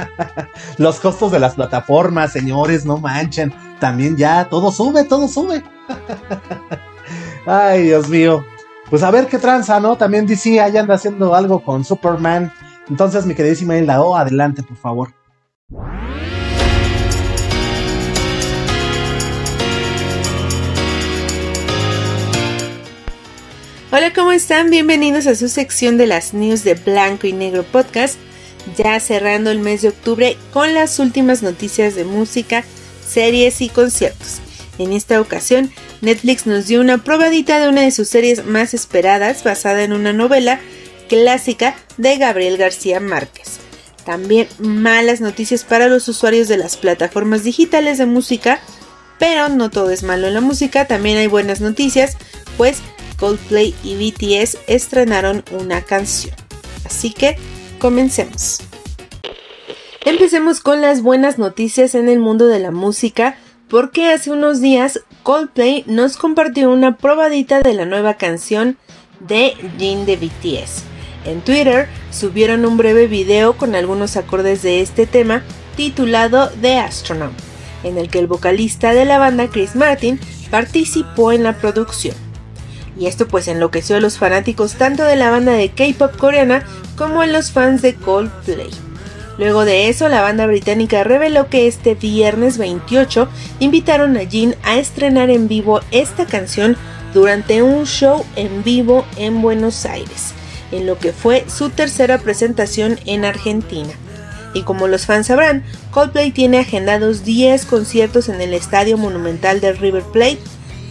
[0.78, 3.54] Los costos de las plataformas, señores, no manchen.
[3.80, 5.64] También ya, todo sube, todo sube.
[7.46, 8.44] Ay, Dios mío
[8.94, 9.96] pues a ver qué tranza, ¿no?
[9.96, 12.54] También DC ahí anda haciendo algo con Superman.
[12.88, 15.10] Entonces, mi queridísima Hilda, oh, adelante, por favor.
[23.96, 24.72] Hola, ¿cómo están?
[24.72, 28.16] Bienvenidos a su sección de las news de Blanco y Negro Podcast.
[28.76, 32.64] Ya cerrando el mes de octubre con las últimas noticias de música,
[33.08, 34.40] series y conciertos.
[34.80, 39.44] En esta ocasión, Netflix nos dio una probadita de una de sus series más esperadas
[39.44, 40.60] basada en una novela
[41.08, 43.60] clásica de Gabriel García Márquez.
[44.06, 48.60] También malas noticias para los usuarios de las plataformas digitales de música,
[49.20, 52.18] pero no todo es malo en la música, también hay buenas noticias,
[52.58, 52.78] pues
[53.18, 56.36] Coldplay y BTS estrenaron una canción.
[56.86, 57.38] Así que
[57.80, 58.60] comencemos.
[60.06, 63.38] Empecemos con las buenas noticias en el mundo de la música,
[63.70, 68.78] porque hace unos días Coldplay nos compartió una probadita de la nueva canción
[69.22, 70.84] de Jin de BTS.
[71.26, 75.42] En Twitter subieron un breve video con algunos acordes de este tema
[75.78, 77.34] titulado The Astronaut,
[77.84, 80.20] en el que el vocalista de la banda Chris Martin
[80.52, 82.16] participó en la producción.
[82.98, 86.64] Y esto pues enloqueció a los fanáticos tanto de la banda de K-pop coreana
[86.96, 88.70] como a los fans de Coldplay.
[89.38, 93.28] Luego de eso, la banda británica reveló que este viernes 28
[93.60, 96.78] invitaron a Jin a estrenar en vivo esta canción
[97.14, 100.34] durante un show en vivo en Buenos Aires,
[100.72, 103.92] en lo que fue su tercera presentación en Argentina.
[104.54, 109.74] Y como los fans sabrán, Coldplay tiene agendados 10 conciertos en el Estadio Monumental de
[109.74, 110.40] River Plate,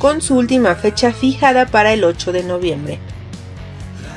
[0.03, 2.99] con su última fecha fijada para el 8 de noviembre.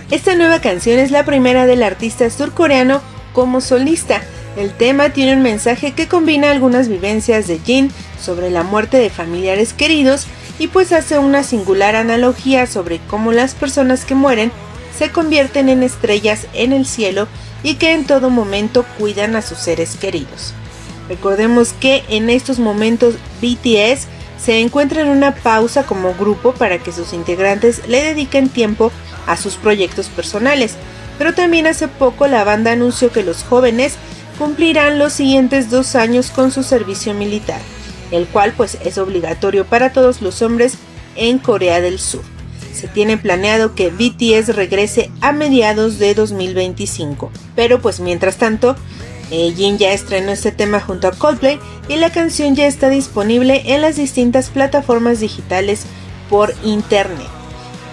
[0.10, 3.02] Esta nueva canción es la primera del artista surcoreano
[3.34, 4.24] como solista.
[4.58, 9.12] El tema tiene un mensaje que combina algunas vivencias de Jin sobre la muerte de
[9.12, 10.26] familiares queridos
[10.58, 14.52] y pues hace una singular analogía sobre cómo las personas que mueren
[14.98, 17.28] se convierten en estrellas en el cielo
[17.62, 20.56] y que en todo momento cuidan a sus seres queridos.
[21.10, 26.91] Recordemos que en estos momentos BTS se encuentra en una pausa como grupo para que
[26.91, 28.91] sus integrantes le dediquen tiempo
[29.28, 30.76] a sus proyectos personales,
[31.17, 33.95] pero también hace poco la banda anunció que los jóvenes
[34.38, 37.60] cumplirán los siguientes dos años con su servicio militar,
[38.12, 40.76] el cual pues es obligatorio para todos los hombres
[41.15, 42.24] en Corea del Sur.
[42.74, 48.76] Se tiene planeado que BTS regrese a mediados de 2025, pero pues mientras tanto,
[49.31, 53.63] eh, Jin ya estrenó este tema junto a Coldplay y la canción ya está disponible
[53.65, 55.85] en las distintas plataformas digitales
[56.29, 57.27] por internet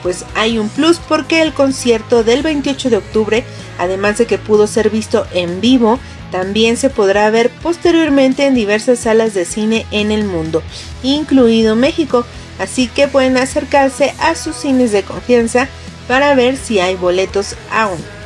[0.03, 3.45] pues hay un plus porque el concierto del 28 de octubre,
[3.79, 5.99] además de que pudo ser visto en vivo,
[6.31, 10.63] también se podrá ver posteriormente en diversas salas de cine en el mundo,
[11.03, 12.27] incluido México,
[12.59, 15.69] así que pueden acercarse a sus cines de confianza
[16.09, 18.22] para ver si hay boletos aún.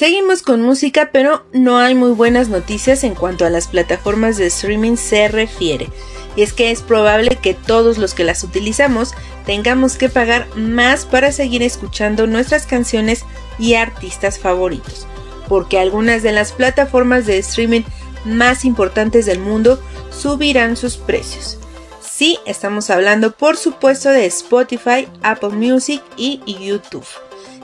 [0.00, 4.46] Seguimos con música, pero no hay muy buenas noticias en cuanto a las plataformas de
[4.46, 5.90] streaming se refiere
[6.34, 9.12] y es que es probable que todos los que las utilizamos
[9.44, 13.26] tengamos que pagar más para seguir escuchando nuestras canciones
[13.58, 15.06] y artistas favoritos,
[15.48, 17.82] porque algunas de las plataformas de streaming
[18.24, 21.58] más importantes del mundo subirán sus precios.
[22.00, 27.04] Sí, estamos hablando por supuesto de Spotify, Apple Music y YouTube.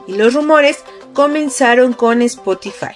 [0.06, 0.84] Y los rumores
[1.16, 2.94] comenzaron con Spotify.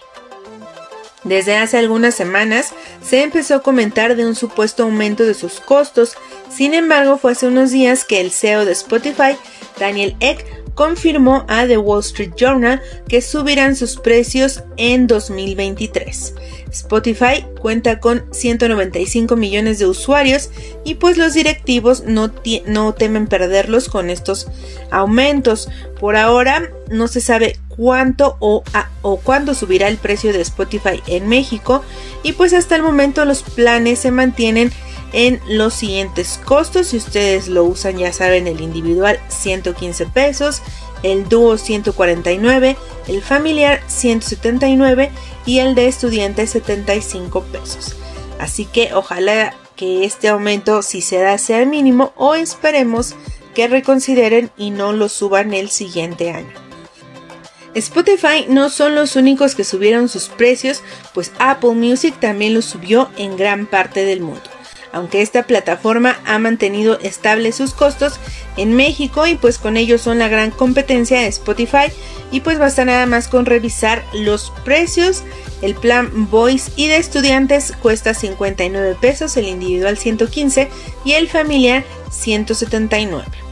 [1.24, 6.16] Desde hace algunas semanas se empezó a comentar de un supuesto aumento de sus costos,
[6.50, 9.38] sin embargo fue hace unos días que el CEO de Spotify,
[9.78, 16.34] Daniel Eck, confirmó a The Wall Street Journal que subirán sus precios en 2023.
[16.72, 20.50] Spotify cuenta con 195 millones de usuarios
[20.84, 22.32] y pues los directivos no,
[22.66, 24.48] no temen perderlos con estos
[24.90, 25.68] aumentos.
[25.98, 28.62] Por ahora no se sabe cuánto o,
[29.02, 31.82] o cuándo subirá el precio de Spotify en México
[32.22, 34.72] y pues hasta el momento los planes se mantienen
[35.12, 36.88] en los siguientes costos.
[36.88, 40.62] Si ustedes lo usan, ya saben, el individual 115 pesos,
[41.02, 42.76] el dúo 149,
[43.08, 45.10] el familiar 179
[45.46, 47.96] y el de estudiante 75 pesos.
[48.38, 53.14] Así que ojalá que este aumento si se da sea el mínimo o esperemos
[53.54, 56.52] que reconsideren y no lo suban el siguiente año.
[57.74, 60.82] Spotify no son los únicos que subieron sus precios,
[61.14, 64.49] pues Apple Music también los subió en gran parte del mundo
[64.92, 68.18] aunque esta plataforma ha mantenido estables sus costos
[68.56, 71.92] en México y pues con ellos son la gran competencia de Spotify
[72.30, 75.22] y pues basta nada más con revisar los precios.
[75.62, 80.68] El plan Voice y de estudiantes cuesta 59 pesos, el individual 115
[81.04, 83.49] y el familiar 179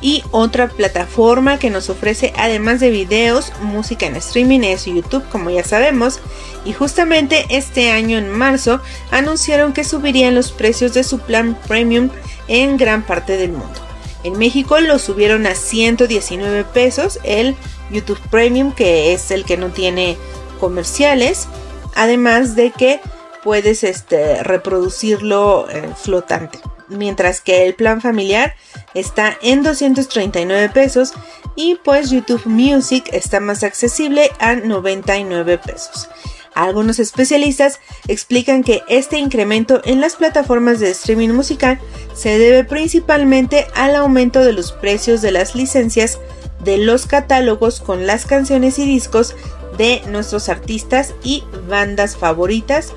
[0.00, 5.50] y otra plataforma que nos ofrece además de videos, música en streaming es YouTube como
[5.50, 6.20] ya sabemos
[6.64, 8.80] y justamente este año en marzo
[9.10, 12.10] anunciaron que subirían los precios de su plan premium
[12.46, 13.80] en gran parte del mundo.
[14.24, 17.56] En México lo subieron a 119 pesos el
[17.90, 20.16] YouTube Premium que es el que no tiene
[20.60, 21.48] comerciales,
[21.94, 23.00] además de que
[23.44, 28.54] puedes este, reproducirlo eh, flotante mientras que el plan familiar
[28.94, 31.12] está en 239 pesos
[31.56, 36.08] y pues YouTube Music está más accesible a 99 pesos.
[36.54, 41.78] Algunos especialistas explican que este incremento en las plataformas de streaming musical
[42.14, 46.18] se debe principalmente al aumento de los precios de las licencias
[46.64, 49.36] de los catálogos con las canciones y discos
[49.76, 52.92] de nuestros artistas y bandas favoritas.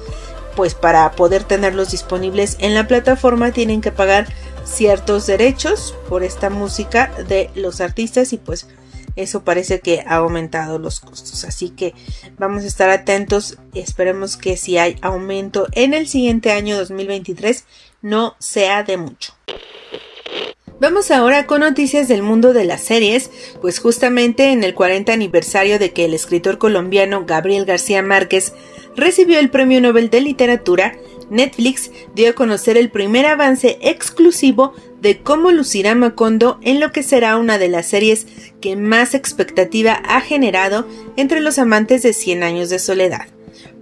[0.56, 4.28] Pues para poder tenerlos disponibles en la plataforma tienen que pagar
[4.66, 8.68] ciertos derechos por esta música de los artistas y pues
[9.16, 11.44] eso parece que ha aumentado los costos.
[11.44, 11.94] Así que
[12.38, 13.58] vamos a estar atentos.
[13.74, 17.66] Esperemos que si hay aumento en el siguiente año 2023
[18.02, 19.34] no sea de mucho.
[20.80, 23.30] Vamos ahora con noticias del mundo de las series,
[23.62, 28.54] pues justamente en el 40 aniversario de que el escritor colombiano Gabriel García Márquez
[28.96, 30.96] recibió el Premio Nobel de Literatura,
[31.30, 37.04] Netflix dio a conocer el primer avance exclusivo de cómo lucirá Macondo en lo que
[37.04, 38.28] será una de las series
[38.60, 43.28] que más expectativa ha generado entre los amantes de Cien años de soledad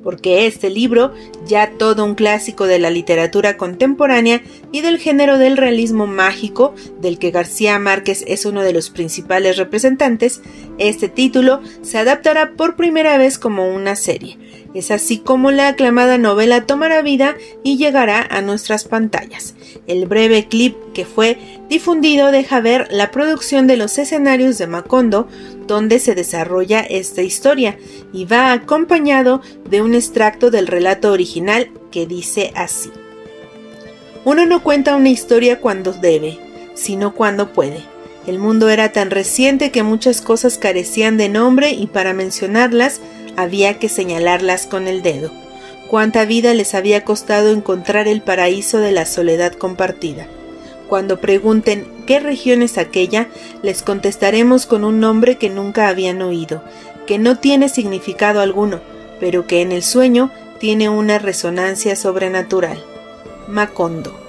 [0.04, 1.14] porque este libro,
[1.46, 4.42] ya todo un clásico de la literatura contemporánea
[4.72, 9.58] y del género del realismo mágico, del que García Márquez es uno de los principales
[9.58, 10.42] representantes,
[10.78, 14.38] este título se adaptará por primera vez como una serie.
[14.74, 19.56] Es así como la aclamada novela tomará vida y llegará a nuestras pantallas.
[19.88, 21.38] El breve clip que fue
[21.70, 25.28] difundido deja ver la producción de los escenarios de Macondo,
[25.66, 27.80] donde se desarrolla esta historia
[28.14, 32.92] y va acompañado de un extracto del relato original que dice así.
[34.24, 36.38] Uno no cuenta una historia cuando debe,
[36.76, 37.84] sino cuando puede.
[38.28, 43.02] El mundo era tan reciente que muchas cosas carecían de nombre y para mencionarlas
[43.42, 45.32] había que señalarlas con el dedo.
[45.88, 50.28] Cuánta vida les había costado encontrar el paraíso de la soledad compartida.
[50.90, 53.30] Cuando pregunten qué región es aquella,
[53.64, 56.64] les contestaremos con un nombre que nunca habían oído,
[57.08, 58.82] que no tiene significado alguno,
[59.20, 62.84] pero que en el sueño tiene una resonancia sobrenatural.
[63.48, 64.29] Macondo.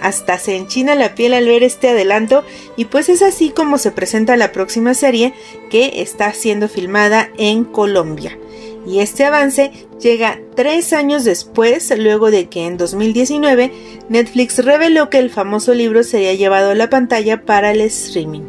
[0.00, 2.44] Hasta se enchina la piel al ver este adelanto
[2.76, 5.34] y pues es así como se presenta la próxima serie
[5.70, 8.38] que está siendo filmada en Colombia
[8.88, 13.70] y este avance llega tres años después, luego de que en 2019
[14.08, 18.42] Netflix reveló que el famoso libro sería llevado a la pantalla para el streaming.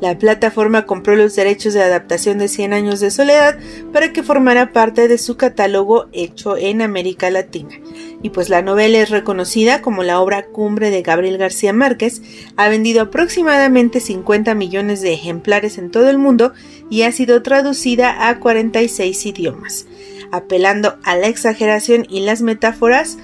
[0.00, 3.58] La plataforma compró los derechos de adaptación de 100 años de soledad
[3.92, 7.78] para que formara parte de su catálogo hecho en América Latina.
[8.22, 12.22] Y pues la novela es reconocida como la obra cumbre de Gabriel García Márquez,
[12.56, 16.52] ha vendido aproximadamente 50 millones de ejemplares en todo el mundo
[16.90, 19.86] y ha sido traducida a 46 idiomas.
[20.32, 23.18] Apelando a la exageración y las metáforas,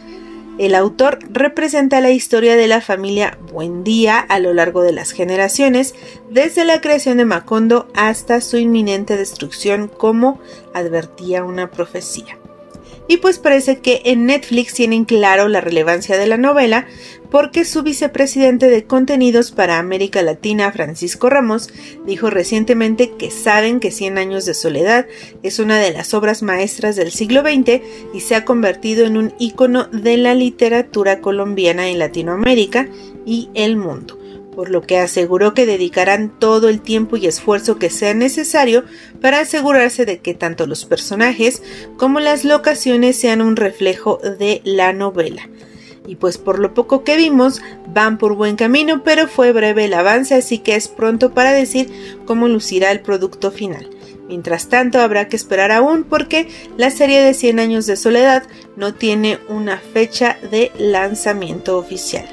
[0.60, 5.94] el autor representa la historia de la familia Buendía a lo largo de las generaciones,
[6.28, 10.38] desde la creación de Macondo hasta su inminente destrucción, como
[10.74, 12.39] advertía una profecía.
[13.10, 16.86] Y pues parece que en Netflix tienen claro la relevancia de la novela
[17.28, 21.70] porque su vicepresidente de contenidos para América Latina, Francisco Ramos,
[22.06, 25.06] dijo recientemente que saben que Cien años de soledad
[25.42, 27.82] es una de las obras maestras del siglo XX
[28.14, 32.88] y se ha convertido en un ícono de la literatura colombiana en Latinoamérica
[33.26, 34.19] y el mundo
[34.54, 38.84] por lo que aseguró que dedicarán todo el tiempo y esfuerzo que sea necesario
[39.20, 41.62] para asegurarse de que tanto los personajes
[41.96, 45.48] como las locaciones sean un reflejo de la novela.
[46.06, 49.94] Y pues por lo poco que vimos, van por buen camino, pero fue breve el
[49.94, 51.88] avance, así que es pronto para decir
[52.24, 53.88] cómo lucirá el producto final.
[54.26, 58.44] Mientras tanto, habrá que esperar aún porque la serie de 100 años de soledad
[58.76, 62.28] no tiene una fecha de lanzamiento oficial.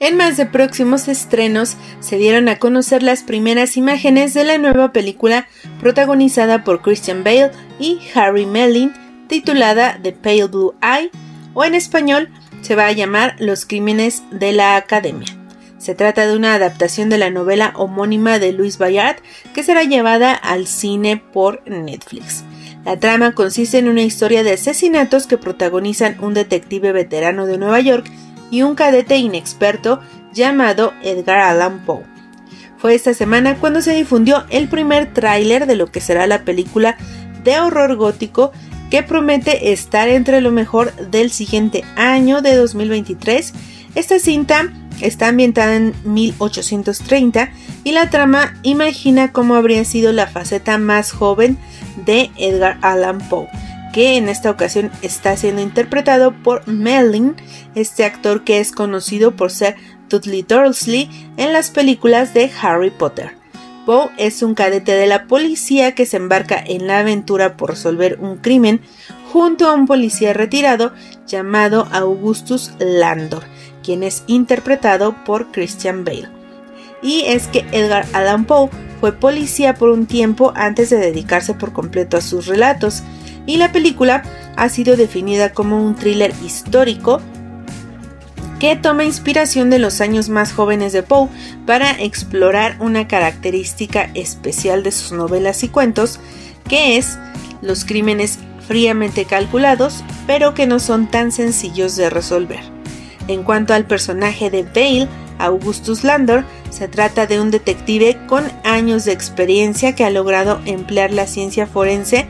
[0.00, 4.92] En más de próximos estrenos se dieron a conocer las primeras imágenes de la nueva
[4.92, 5.48] película
[5.80, 8.92] protagonizada por Christian Bale y Harry Melling
[9.26, 11.10] titulada The Pale Blue Eye
[11.52, 12.28] o en español
[12.62, 15.36] se va a llamar Los Crímenes de la Academia.
[15.78, 19.16] Se trata de una adaptación de la novela homónima de Louis Bayard
[19.52, 22.44] que será llevada al cine por Netflix.
[22.84, 27.80] La trama consiste en una historia de asesinatos que protagonizan un detective veterano de Nueva
[27.80, 28.08] York
[28.50, 30.00] y un cadete inexperto
[30.32, 32.04] llamado Edgar Allan Poe.
[32.78, 36.96] Fue esta semana cuando se difundió el primer tráiler de lo que será la película
[37.42, 38.52] de horror gótico
[38.90, 43.52] que promete estar entre lo mejor del siguiente año de 2023.
[43.94, 47.50] Esta cinta está ambientada en 1830
[47.84, 51.58] y la trama imagina cómo habría sido la faceta más joven
[52.06, 53.48] de Edgar Allan Poe
[53.92, 57.36] que en esta ocasión está siendo interpretado por Melvin,
[57.74, 59.76] este actor que es conocido por ser
[60.08, 63.36] Dudley Dursley en las películas de Harry Potter.
[63.86, 68.18] Poe es un cadete de la policía que se embarca en la aventura por resolver
[68.20, 68.80] un crimen
[69.32, 70.92] junto a un policía retirado
[71.26, 73.44] llamado Augustus Landor,
[73.82, 76.28] quien es interpretado por Christian Bale.
[77.00, 78.68] y es que Edgar Allan Poe
[79.00, 83.02] fue policía por un tiempo antes de dedicarse por completo a sus relatos,
[83.48, 84.22] y la película
[84.56, 87.20] ha sido definida como un thriller histórico
[88.60, 91.28] que toma inspiración de los años más jóvenes de Poe
[91.64, 96.20] para explorar una característica especial de sus novelas y cuentos,
[96.68, 97.18] que es
[97.62, 102.60] los crímenes fríamente calculados, pero que no son tan sencillos de resolver.
[103.28, 109.06] En cuanto al personaje de Bale, Augustus Landor, se trata de un detective con años
[109.06, 112.26] de experiencia que ha logrado emplear la ciencia forense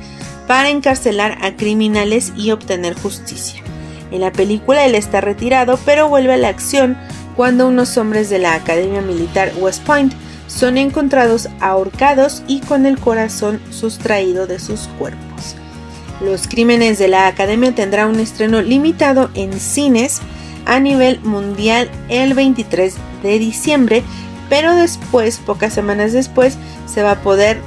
[0.49, 3.63] para encarcelar a criminales y obtener justicia.
[4.11, 6.97] En la película él está retirado, pero vuelve a la acción
[7.37, 10.13] cuando unos hombres de la Academia Militar West Point
[10.49, 15.55] son encontrados ahorcados y con el corazón sustraído de sus cuerpos.
[16.23, 20.21] Los Crímenes de la Academia tendrá un estreno limitado en cines
[20.65, 24.03] a nivel mundial el 23 de diciembre,
[24.49, 27.61] pero después, pocas semanas después, se va a poder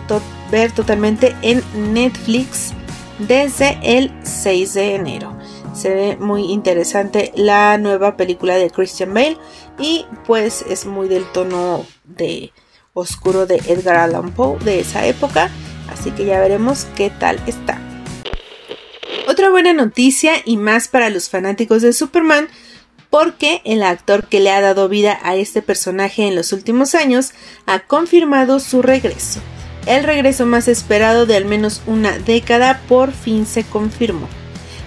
[0.52, 2.74] ver totalmente en Netflix
[3.20, 5.38] desde el 6 de enero.
[5.74, 9.38] Se ve muy interesante la nueva película de Christian Bale
[9.80, 12.52] y pues es muy del tono de
[12.94, 15.50] oscuro de Edgar Allan Poe de esa época,
[15.92, 17.80] así que ya veremos qué tal está.
[19.28, 22.50] Otra buena noticia y más para los fanáticos de Superman
[23.10, 27.32] porque el actor que le ha dado vida a este personaje en los últimos años
[27.66, 29.42] ha confirmado su regreso.
[29.86, 34.28] El regreso más esperado de al menos una década por fin se confirmó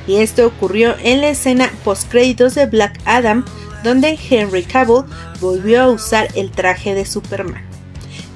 [0.07, 3.45] y esto ocurrió en la escena post-créditos de Black Adam,
[3.82, 5.05] donde Henry Cavill
[5.40, 7.62] volvió a usar el traje de Superman.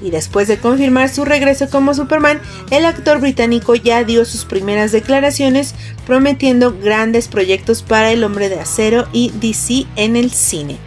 [0.01, 2.39] Y después de confirmar su regreso como Superman,
[2.71, 5.75] el actor británico ya dio sus primeras declaraciones
[6.07, 10.77] prometiendo grandes proyectos para el hombre de acero y DC en el cine.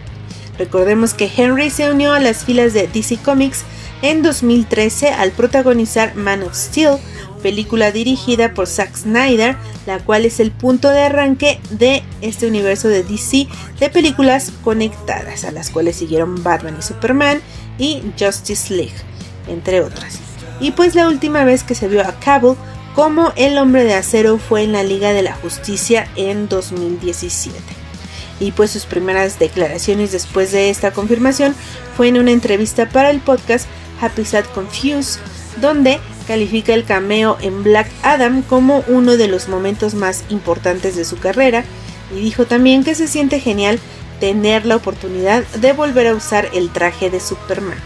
[0.59, 3.65] Recordemos que Henry se unió a las filas de DC Comics
[4.03, 6.99] en 2013 al protagonizar Man of Steel,
[7.43, 12.89] película dirigida por Zack Snyder, la cual es el punto de arranque de este universo
[12.89, 13.49] de DC
[13.81, 17.41] de películas conectadas, a las cuales siguieron Batman y Superman
[17.79, 18.95] y Justice League,
[19.49, 20.19] entre otras.
[20.61, 22.55] Y pues la última vez que se vio a Cable
[22.95, 27.57] como el hombre de acero fue en la Liga de la Justicia en 2017.
[28.39, 31.55] Y pues sus primeras declaraciones después de esta confirmación
[31.97, 33.67] fue en una entrevista para el podcast
[34.03, 35.21] Happy Sad Confused,
[35.61, 41.05] donde califica el cameo en Black Adam como uno de los momentos más importantes de
[41.05, 41.65] su carrera
[42.15, 43.79] y dijo también que se siente genial
[44.21, 47.79] tener la oportunidad de volver a usar el traje de Superman.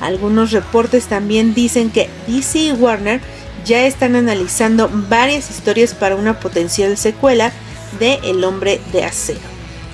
[0.00, 3.20] Algunos reportes también dicen que DC y Warner
[3.64, 7.52] ya están analizando varias historias para una potencial secuela
[7.98, 9.40] de El hombre de acero,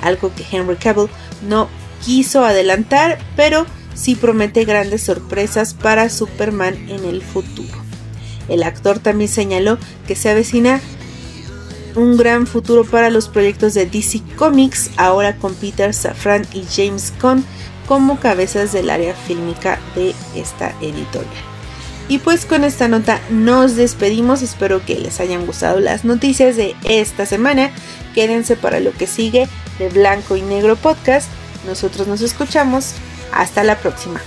[0.03, 1.09] algo que Henry Cavill
[1.47, 1.69] no
[2.05, 7.79] quiso adelantar, pero sí promete grandes sorpresas para Superman en el futuro.
[8.49, 10.81] El actor también señaló que se avecina
[11.95, 17.13] un gran futuro para los proyectos de DC Comics, ahora con Peter Safran y James
[17.21, 17.45] Gunn
[17.87, 21.27] como cabezas del área fílmica de esta editorial.
[22.09, 26.75] Y pues con esta nota nos despedimos, espero que les hayan gustado las noticias de
[26.85, 27.71] esta semana.
[28.15, 31.29] Quédense para lo que sigue de Blanco y Negro Podcast.
[31.67, 32.95] Nosotros nos escuchamos
[33.33, 34.21] hasta la próxima.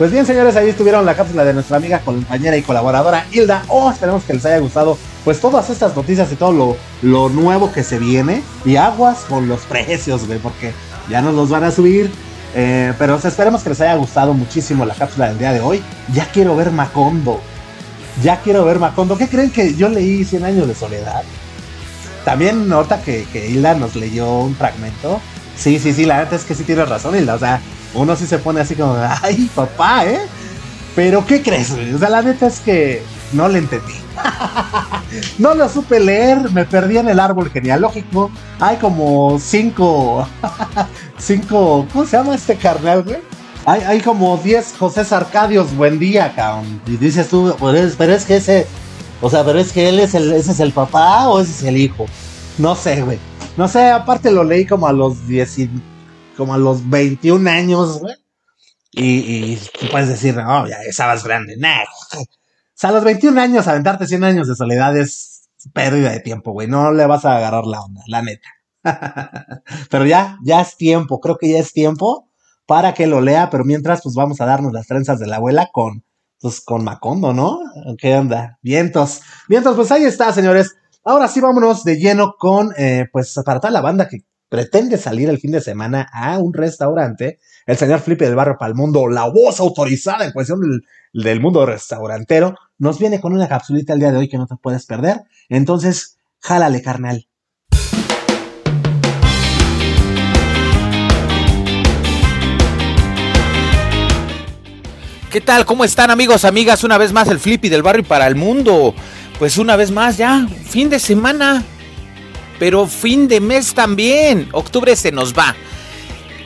[0.00, 3.64] Pues bien, señores, ahí estuvieron la cápsula de nuestra amiga, compañera y colaboradora Hilda.
[3.68, 4.96] Oh, esperemos que les haya gustado
[5.26, 8.42] pues todas estas noticias y todo lo, lo nuevo que se viene.
[8.64, 10.72] Y aguas con los precios, güey, porque
[11.10, 12.10] ya nos los van a subir.
[12.54, 15.82] Eh, pero esperemos que les haya gustado muchísimo la cápsula del día de hoy.
[16.14, 17.38] Ya quiero ver Macondo.
[18.22, 19.18] Ya quiero ver Macondo.
[19.18, 21.22] ¿Qué creen que yo leí 100 años de soledad?
[22.24, 25.20] También nota que, que Hilda nos leyó un fragmento.
[25.56, 27.34] Sí, sí, sí, la verdad es que sí tienes razón, Hilda.
[27.34, 27.60] O sea,
[27.94, 30.20] uno sí se pone así como, ay, papá, ¿eh?
[30.94, 31.70] Pero, ¿qué crees?
[31.70, 33.02] O sea, la neta es que
[33.32, 33.94] no le entendí.
[35.38, 38.30] no lo supe leer, me perdí en el árbol genealógico.
[38.58, 40.26] Hay como cinco,
[41.18, 43.18] cinco, ¿cómo se llama este carnal, güey?
[43.66, 46.80] Hay, hay como diez José Arcadios, buen día, cabrón.
[46.86, 48.66] Y dices tú, pues, pero es que ese
[49.20, 51.62] o sea, pero es que él es el, ese es el papá o ese es
[51.62, 52.06] el hijo.
[52.58, 53.18] No sé, güey.
[53.56, 55.68] No sé, aparte lo leí como a los 10,
[56.36, 58.14] como a los 21 años, güey.
[58.92, 61.56] Y, y puedes decir, no, ya estabas grande.
[61.56, 61.82] Nah.
[62.16, 62.26] O
[62.74, 66.66] sea, a los 21 años, aventarte 100 años de soledad es pérdida de tiempo, güey.
[66.66, 68.48] No le vas a agarrar la onda, la neta.
[69.90, 71.20] pero ya, ya es tiempo.
[71.20, 72.28] Creo que ya es tiempo
[72.66, 73.50] para que lo lea.
[73.50, 76.04] Pero mientras, pues vamos a darnos las trenzas de la abuela con
[76.40, 77.60] pues con Macondo, ¿no?
[77.98, 78.58] ¿Qué onda?
[78.62, 79.20] Vientos.
[79.48, 80.74] Vientos, pues ahí está, señores.
[81.04, 85.28] Ahora sí, vámonos de lleno con, eh, pues, para toda la banda que pretende salir
[85.28, 89.60] el fin de semana a un restaurante, el señor Flippy del Barrio Palmundo, la voz
[89.60, 90.82] autorizada en cuestión del,
[91.12, 94.56] del mundo restaurantero, nos viene con una capsulita el día de hoy que no te
[94.56, 95.22] puedes perder.
[95.48, 97.29] Entonces, jálale, carnal.
[105.30, 105.64] ¿Qué tal?
[105.64, 106.82] ¿Cómo están amigos, amigas?
[106.82, 108.96] Una vez más el Flippy del barrio para el mundo.
[109.38, 111.62] Pues una vez más ya, fin de semana.
[112.58, 114.48] Pero fin de mes también.
[114.50, 115.54] Octubre se nos va.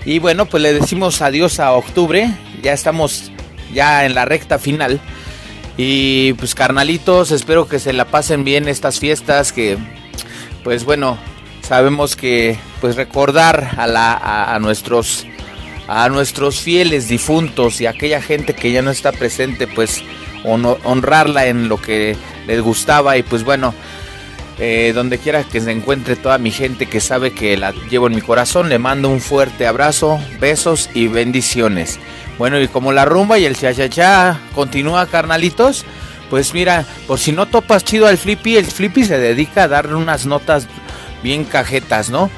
[0.04, 2.30] Y bueno, pues le decimos adiós a octubre.
[2.62, 3.32] Ya estamos
[3.72, 5.00] ya en la recta final.
[5.78, 9.54] Y pues carnalitos, espero que se la pasen bien estas fiestas.
[9.54, 9.78] Que
[10.62, 11.16] pues bueno,
[11.62, 15.26] sabemos que pues recordar a, nuestros
[15.86, 20.02] a nuestros fieles difuntos y a aquella gente que ya no está presente, pues
[20.44, 22.16] honrarla en lo que
[22.46, 23.74] les gustaba y pues bueno,
[24.58, 28.14] eh, donde quiera que se encuentre toda mi gente que sabe que la llevo en
[28.14, 31.98] mi corazón, le mando un fuerte abrazo, besos y bendiciones.
[32.38, 35.84] Bueno, y como la rumba y el cha continúa, carnalitos,
[36.30, 39.94] pues mira, por si no topas chido al Flippy, el Flippy se dedica a darle
[39.94, 40.66] unas notas
[41.22, 42.30] bien cajetas, ¿no?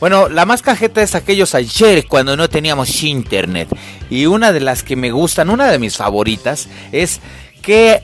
[0.00, 3.68] Bueno, la más cajeta es aquellos ayer cuando no teníamos internet.
[4.10, 7.20] Y una de las que me gustan, una de mis favoritas, es
[7.62, 8.02] que,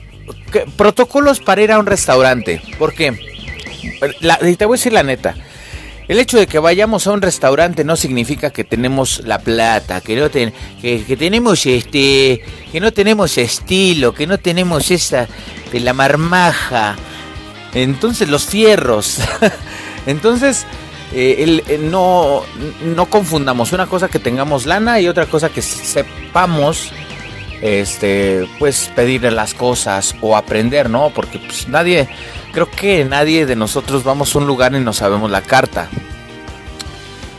[0.75, 2.61] protocolos para ir a un restaurante.
[2.79, 3.11] Porque,
[4.57, 5.35] te voy a decir la neta.
[6.07, 10.17] El hecho de que vayamos a un restaurante no significa que tenemos la plata, que
[10.17, 15.27] no que, que, tenemos este, que no tenemos estilo, que no tenemos esa
[15.71, 16.97] de la marmaja.
[17.73, 19.19] Entonces los fierros.
[20.05, 20.65] Entonces
[21.13, 22.41] eh, eh, no,
[22.83, 26.91] no confundamos una cosa que tengamos lana y otra cosa que sepamos
[27.61, 31.11] este pues pedirle las cosas o aprender, ¿no?
[31.11, 32.09] Porque pues, nadie,
[32.51, 35.87] creo que nadie de nosotros vamos a un lugar y no sabemos la carta.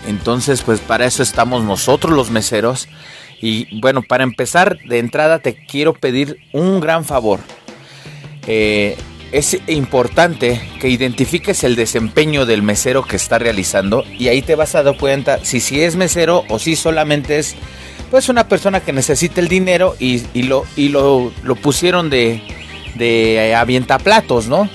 [0.07, 2.89] Entonces, pues para eso estamos nosotros los meseros.
[3.41, 7.41] Y bueno, para empezar, de entrada te quiero pedir un gran favor.
[8.47, 8.97] Eh,
[9.35, 14.77] es importante que identifiques el desempeño del mesero que está realizando y ahí te vas
[14.77, 17.57] a dar cuenta si si es mesero o si solamente es
[18.13, 22.43] pues una persona que necesita el dinero y, lo, y lo, pusieron de,
[22.95, 24.69] de avientaplatos, ¿no?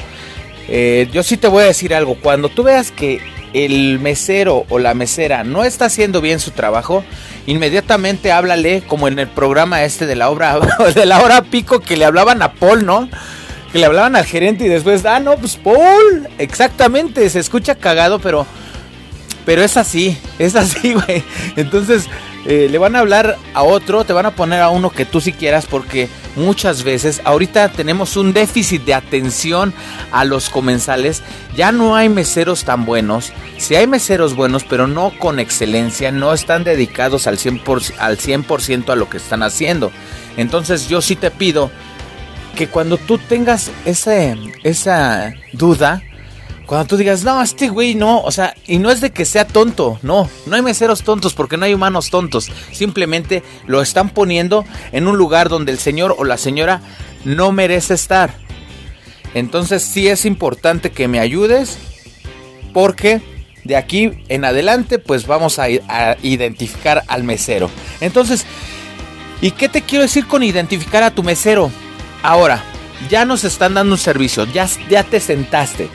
[0.68, 3.22] Eh, yo sí te voy a decir algo, cuando tú veas que
[3.54, 7.06] el mesero o la mesera no está haciendo bien su trabajo,
[7.48, 10.60] inmediatamente háblale como en el programa este de la obra
[10.94, 13.08] de la hora pico que le hablaban a Paul, ¿no?
[13.72, 18.20] Que le hablaban al gerente y después, ah, no, pues Paul, exactamente, se escucha cagado,
[18.20, 18.46] pero,
[19.46, 21.24] pero es así, es así, güey.
[21.56, 22.08] Entonces,
[22.46, 25.22] eh, le van a hablar a otro, te van a poner a uno que tú
[25.22, 29.74] si quieras, porque muchas veces, ahorita tenemos un déficit de atención
[30.12, 31.22] a los comensales,
[31.56, 36.34] ya no hay meseros tan buenos, si hay meseros buenos, pero no con excelencia, no
[36.34, 39.92] están dedicados al 100%, al 100 a lo que están haciendo.
[40.38, 41.70] Entonces, yo sí te pido
[42.60, 44.36] que cuando tú tengas ese,
[44.66, 46.04] esa duda,
[46.66, 49.48] cuando tú digas, no, este güey no, o sea, y no es de que sea
[49.48, 54.66] tonto, no, no hay meseros tontos porque no hay humanos tontos, simplemente lo están poniendo
[54.92, 56.82] en un lugar donde el señor o la señora
[57.24, 58.34] no merece estar.
[59.34, 61.78] Entonces sí es importante que me ayudes
[62.74, 63.22] porque
[63.64, 67.70] de aquí en adelante pues vamos a, a identificar al mesero.
[68.02, 68.46] Entonces,
[69.40, 71.72] ¿y qué te quiero decir con identificar a tu mesero?
[72.22, 72.64] Ahora,
[73.10, 75.90] ya nos están dando un servicio, ya, ya te sentaste.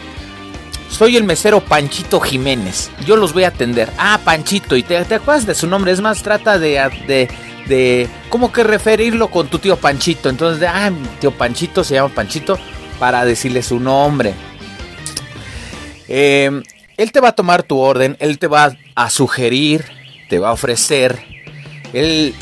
[0.88, 2.90] Soy el mesero Panchito Jiménez.
[3.04, 3.90] Yo los voy a atender.
[3.98, 4.76] Ah, Panchito.
[4.76, 5.90] ¿Y te, acuerdas de su nombre?
[5.90, 7.28] Es más, trata de, de,
[7.66, 10.28] de como que referirlo con tu tío Panchito.
[10.28, 12.58] Entonces, de, ah, tío Panchito se llama Panchito
[13.00, 14.34] para decirle su nombre.
[16.06, 16.62] Eh,
[16.96, 19.84] él te va a tomar tu orden, él te va a sugerir,
[20.28, 21.18] te va a ofrecer.
[21.92, 22.34] Él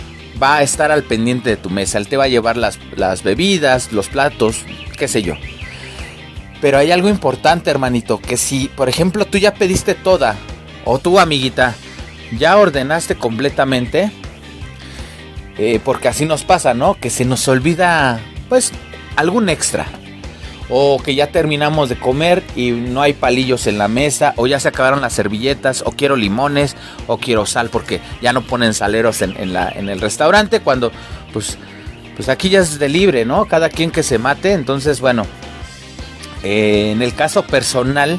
[0.43, 1.99] va a estar al pendiente de tu mesa.
[1.99, 4.65] Él te va a llevar las, las bebidas, los platos,
[4.99, 5.35] qué sé yo.
[6.61, 10.37] Pero hay algo importante, hermanito, que si, por ejemplo, tú ya pediste toda,
[10.85, 11.75] o tú, amiguita,
[12.39, 14.11] ya ordenaste completamente,
[15.59, 16.95] eh, porque así nos pasa, ¿no?
[16.95, 18.73] Que se nos olvida, pues,
[19.17, 19.87] algún extra
[20.75, 24.59] o que ya terminamos de comer y no hay palillos en la mesa, o ya
[24.59, 29.21] se acabaron las servilletas, o quiero limones, o quiero sal, porque ya no ponen saleros
[29.21, 30.91] en, en el restaurante, cuando
[31.35, 31.59] pues,
[32.17, 33.45] pues aquí ya es de libre, ¿no?
[33.45, 35.27] Cada quien que se mate, entonces bueno,
[36.43, 38.19] eh, en el caso personal,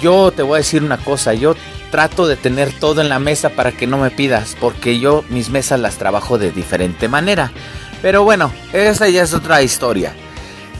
[0.00, 1.56] yo te voy a decir una cosa, yo
[1.90, 5.50] trato de tener todo en la mesa para que no me pidas, porque yo mis
[5.50, 7.52] mesas las trabajo de diferente manera.
[8.00, 10.14] Pero bueno, esa ya es otra historia.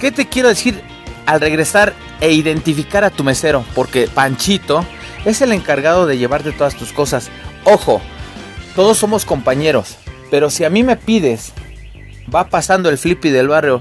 [0.01, 0.81] ¿Qué te quiero decir?
[1.27, 4.85] Al regresar e identificar a tu mesero, porque Panchito
[5.25, 7.29] es el encargado de llevarte todas tus cosas.
[7.65, 8.01] Ojo,
[8.75, 9.97] todos somos compañeros,
[10.31, 11.53] pero si a mí me pides,
[12.35, 13.81] va pasando el flippy del barrio,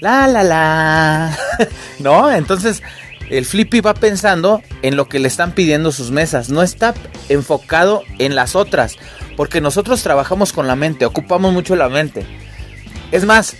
[0.00, 1.38] la la la,
[1.98, 2.30] ¿no?
[2.30, 2.82] Entonces
[3.30, 6.92] el flippy va pensando en lo que le están pidiendo sus mesas, no está
[7.30, 8.96] enfocado en las otras,
[9.36, 12.26] porque nosotros trabajamos con la mente, ocupamos mucho la mente.
[13.12, 13.56] Es más,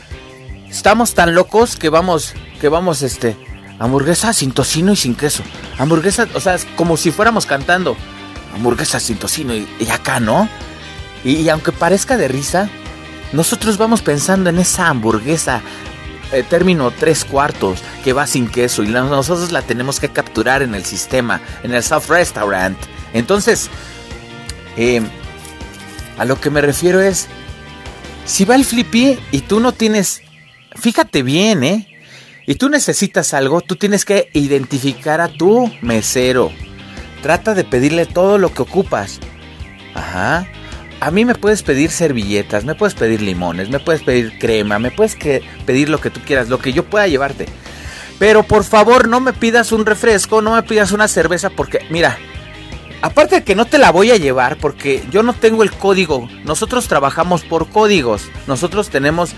[0.75, 3.37] estamos tan locos que vamos, que vamos, este,
[3.79, 5.45] hamburguesa sin tocino y sin queso.
[5.79, 7.97] Hamburguesa, o sea, es como si fuéramos cantando.
[8.55, 10.49] Hamburguesa sin tocino y, acá, ¿no?
[11.25, 12.69] Y, aunque parezca de risa,
[13.33, 15.63] nosotros vamos pensando en esa hamburguesa,
[16.33, 20.75] eh, término tres cuartos, que va sin queso y nosotros la tenemos que capturar en
[20.75, 22.77] el sistema, en el soft restaurant.
[23.13, 23.71] Entonces,
[24.77, 25.01] eh,
[26.19, 27.29] a lo que me refiero es,
[28.27, 30.23] si va el flippy y tú no tienes,
[30.75, 31.89] fíjate bien, ¿eh?
[32.47, 36.53] Y tú necesitas algo, tú tienes que identificar a tu mesero.
[37.23, 39.19] Trata de pedirle todo lo que ocupas.
[39.95, 40.47] Ajá.
[41.01, 44.91] A mí me puedes pedir servilletas, me puedes pedir limones, me puedes pedir crema, me
[44.91, 47.47] puedes pedir lo que tú quieras, lo que yo pueda llevarte.
[48.19, 52.19] Pero por favor no me pidas un refresco, no me pidas una cerveza porque, mira,
[53.03, 56.29] aparte de que no te la voy a llevar porque yo no tengo el código,
[56.45, 59.35] nosotros trabajamos por códigos, nosotros tenemos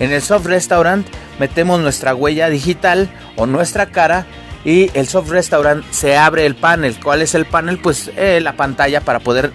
[0.00, 1.06] en el soft restaurant
[1.38, 4.26] metemos nuestra huella digital o nuestra cara
[4.64, 6.98] y el soft restaurant se abre el panel.
[7.02, 7.78] ¿Cuál es el panel?
[7.78, 9.52] Pues eh, la pantalla para poder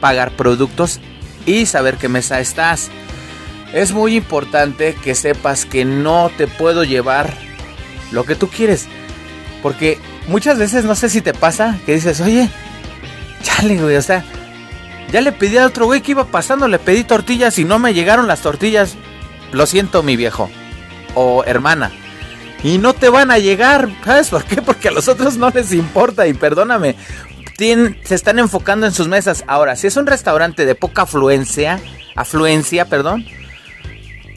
[0.00, 1.00] pagar productos
[1.46, 2.90] y saber qué mesa estás.
[3.72, 7.32] Es muy importante que sepas que no te puedo llevar
[8.12, 8.86] lo que tú quieres.
[9.62, 12.48] Porque muchas veces no sé si te pasa que dices, oye,
[13.42, 14.24] chale, güey, o sea,
[15.10, 17.94] ya le pedí a otro güey que iba pasando, le pedí tortillas y no me
[17.94, 18.96] llegaron las tortillas.
[19.52, 20.50] Lo siento, mi viejo
[21.16, 21.90] o hermana.
[22.62, 23.88] Y no te van a llegar.
[24.04, 24.62] ¿Sabes por qué?
[24.62, 26.26] Porque a los otros no les importa.
[26.26, 26.94] Y perdóname.
[27.58, 29.44] se están enfocando en sus mesas.
[29.46, 31.80] Ahora, si es un restaurante de poca afluencia.
[32.14, 33.26] Afluencia, perdón.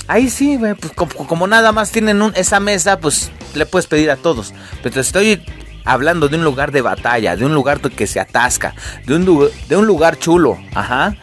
[0.08, 4.54] Ahí sí, pues como, nada más tienen esa mesa, pues le puedes pedir a todos.
[4.82, 5.42] Pero te estoy
[5.86, 8.74] hablando de un lugar de batalla, de un lugar que se atasca,
[9.08, 10.58] un, de un lugar chulo.
[10.74, 11.16] Ajá.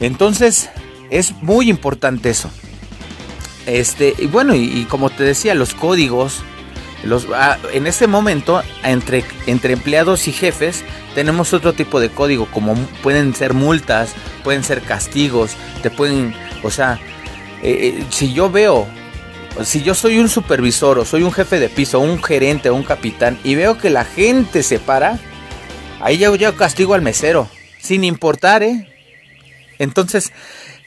[0.00, 0.68] Entonces,
[1.10, 2.50] es muy importante eso.
[3.68, 6.42] Este, y bueno, y, como te decía, los códigos,
[7.04, 12.46] los, ah, en este momento, entre, entre empleados y jefes, tenemos otro tipo de código,
[12.46, 15.50] como pueden ser multas, pueden ser castigos,
[15.82, 16.98] te pueden, o sea,
[17.62, 18.86] eh, eh, si yo veo,
[19.62, 22.84] si yo soy un supervisor o soy un jefe de piso, un gerente o un
[22.84, 25.18] capitán, y veo que la gente se para,
[26.00, 27.46] ahí ya, ya castigo al mesero,
[27.82, 28.88] sin importar, ¿eh?
[29.78, 30.32] Entonces,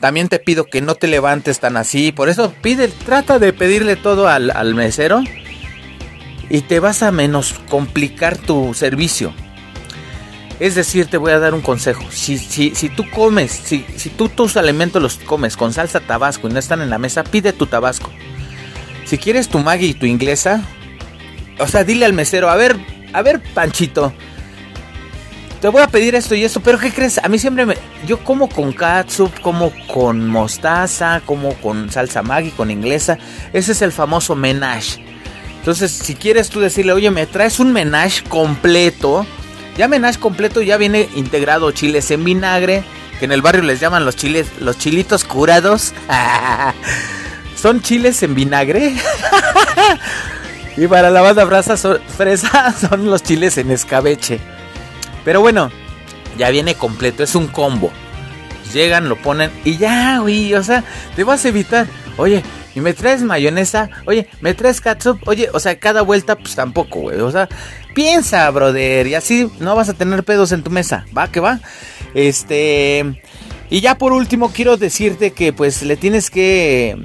[0.01, 2.11] también te pido que no te levantes tan así.
[2.11, 5.23] Por eso pide, trata de pedirle todo al, mesero.
[6.49, 9.33] Y te vas a menos complicar tu servicio.
[10.59, 12.03] Es decir, te voy a dar un consejo.
[12.11, 16.49] Si, si, si tú comes, si, si tú tus alimentos los comes con salsa tabasco
[16.49, 18.11] y no están en la mesa, pide tu tabasco.
[19.05, 20.61] Si quieres tu Maggi y tu inglesa,
[21.59, 22.75] o sea, dile al mesero, a ver,
[23.13, 24.13] a ver, Panchito,
[25.61, 27.19] te voy a pedir esto y esto, pero ¿qué crees?
[27.19, 27.77] A mí siempre me...
[28.07, 33.19] Yo como con catsup, como con mostaza, como con salsa Maggi, con inglesa.
[33.53, 35.05] Ese es el famoso menage.
[35.59, 39.27] Entonces, si quieres tú decirle, oye, me traes un menage completo.
[39.77, 42.83] Ya menage completo ya viene integrado chiles en vinagre,
[43.19, 45.93] que en el barrio les llaman los chiles, los chilitos curados.
[47.55, 48.95] son chiles en vinagre.
[50.75, 54.39] y para la banda brasa fresa son los chiles en escabeche.
[55.23, 55.71] Pero bueno,
[56.37, 57.91] ya viene completo, es un combo.
[58.73, 60.83] Llegan, lo ponen y ya, güey, o sea,
[61.15, 61.87] te vas a evitar.
[62.17, 62.43] Oye,
[62.75, 63.89] ¿y me traes mayonesa?
[64.05, 65.19] Oye, ¿me traes catsup?
[65.27, 67.19] Oye, o sea, cada vuelta, pues tampoco, güey.
[67.19, 67.49] O sea,
[67.93, 71.05] piensa, brother, y así no vas a tener pedos en tu mesa.
[71.17, 71.29] ¿Va?
[71.29, 71.59] que va?
[72.13, 73.21] Este.
[73.69, 76.97] Y ya por último, quiero decirte que, pues, le tienes que.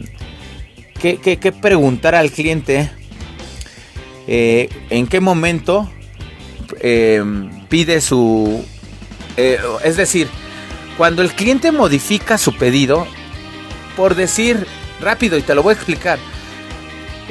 [1.00, 2.90] que, que, preguntar al cliente.
[4.28, 5.88] Eh, en qué momento
[6.80, 7.22] eh,
[7.68, 8.64] pide su...
[9.36, 10.28] Eh, es decir,
[10.96, 13.06] cuando el cliente modifica su pedido,
[13.96, 14.66] por decir
[15.00, 16.18] rápido y te lo voy a explicar,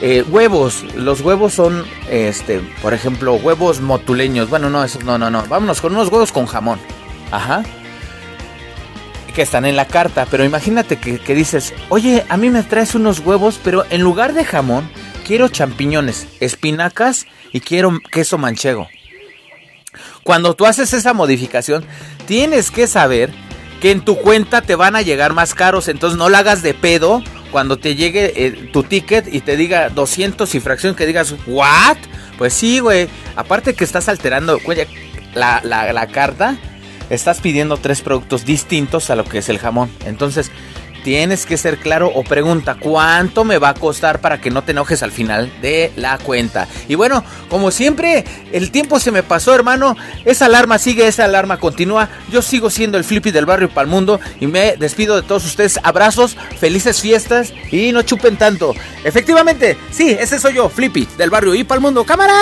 [0.01, 4.49] eh, huevos, los huevos son, este, por ejemplo, huevos motuleños.
[4.49, 5.43] Bueno, no, eso, no, no, no.
[5.47, 6.79] Vámonos con unos huevos con jamón.
[7.31, 7.63] Ajá.
[9.33, 10.27] Que están en la carta.
[10.29, 14.33] Pero imagínate que, que dices, oye, a mí me traes unos huevos, pero en lugar
[14.33, 14.89] de jamón,
[15.25, 18.89] quiero champiñones, espinacas y quiero queso manchego.
[20.25, 21.85] Cuando tú haces esa modificación,
[22.25, 23.29] tienes que saber
[23.79, 26.73] que en tu cuenta te van a llegar más caros, entonces no la hagas de
[26.73, 27.21] pedo
[27.51, 31.97] cuando te llegue eh, tu ticket y te diga 200 y fracción que digas, "What?
[32.39, 33.07] Pues sí, güey.
[33.35, 34.59] Aparte que estás alterando,
[35.35, 36.57] la, la, la carta,
[37.11, 39.91] estás pidiendo tres productos distintos a lo que es el jamón.
[40.07, 40.49] Entonces,
[41.05, 44.71] tienes que ser claro o pregunta cuánto me va a costar para que no te
[44.71, 46.67] enojes al final de la cuenta.
[46.87, 49.95] Y bueno, como siempre, el tiempo se me pasó, hermano.
[50.25, 52.09] Esa alarma sigue, esa alarma continúa.
[52.31, 55.45] Yo sigo siendo el Flippy del barrio para el mundo y me despido de todos
[55.45, 55.79] ustedes.
[55.83, 58.73] Abrazos, felices fiestas y no chupen tanto.
[59.03, 62.03] Efectivamente, sí, ese soy yo, Flippy del barrio y para el mundo.
[62.03, 62.33] ¡Cámara!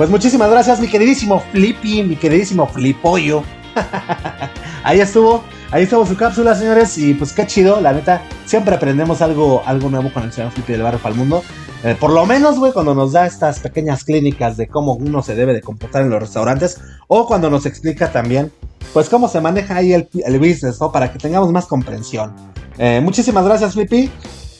[0.00, 3.42] Pues muchísimas gracias, mi queridísimo Flippy, mi queridísimo Flipollo.
[4.82, 9.20] ahí estuvo, ahí estuvo su cápsula, señores, y pues qué chido, la neta, siempre aprendemos
[9.20, 11.42] algo, algo nuevo con el señor Flippy del barrio para el mundo.
[11.84, 15.34] Eh, por lo menos, güey, cuando nos da estas pequeñas clínicas de cómo uno se
[15.34, 18.50] debe de comportar en los restaurantes, o cuando nos explica también,
[18.94, 20.90] pues cómo se maneja ahí el, business, ¿no?
[20.90, 22.34] Para que tengamos más comprensión.
[22.78, 24.10] Eh, muchísimas gracias, Flippy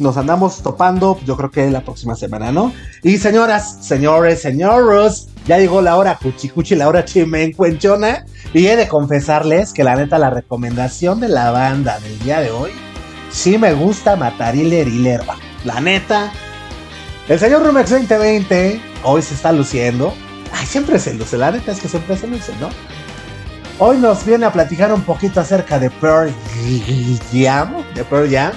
[0.01, 2.72] nos andamos topando, yo creo que la próxima semana, ¿no?
[3.03, 8.24] Y señoras, señores, señoros, ya llegó la hora cuchi cuchi, la hora chimencuenchona.
[8.53, 12.51] Y he de confesarles que la neta, la recomendación de la banda del día de
[12.51, 12.70] hoy,
[13.30, 15.22] sí me gusta matar hiler hiler.
[15.64, 16.32] La neta,
[17.28, 20.12] el señor Rumex 2020 hoy se está luciendo.
[20.53, 22.68] Ay, siempre se luce, la neta es que siempre se luce, ¿no?
[23.78, 26.30] Hoy nos viene a platicar un poquito acerca de Pearl
[27.32, 28.53] Jam, de Pearl Jam.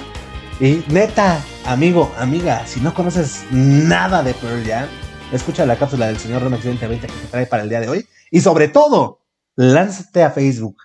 [0.60, 4.88] Y neta, amigo, amiga, si no conoces nada de Pearl Jam,
[5.32, 8.06] escucha la cápsula del señor Romex 2020 que te trae para el día de hoy.
[8.30, 9.20] Y sobre todo,
[9.56, 10.76] lánzate a Facebook,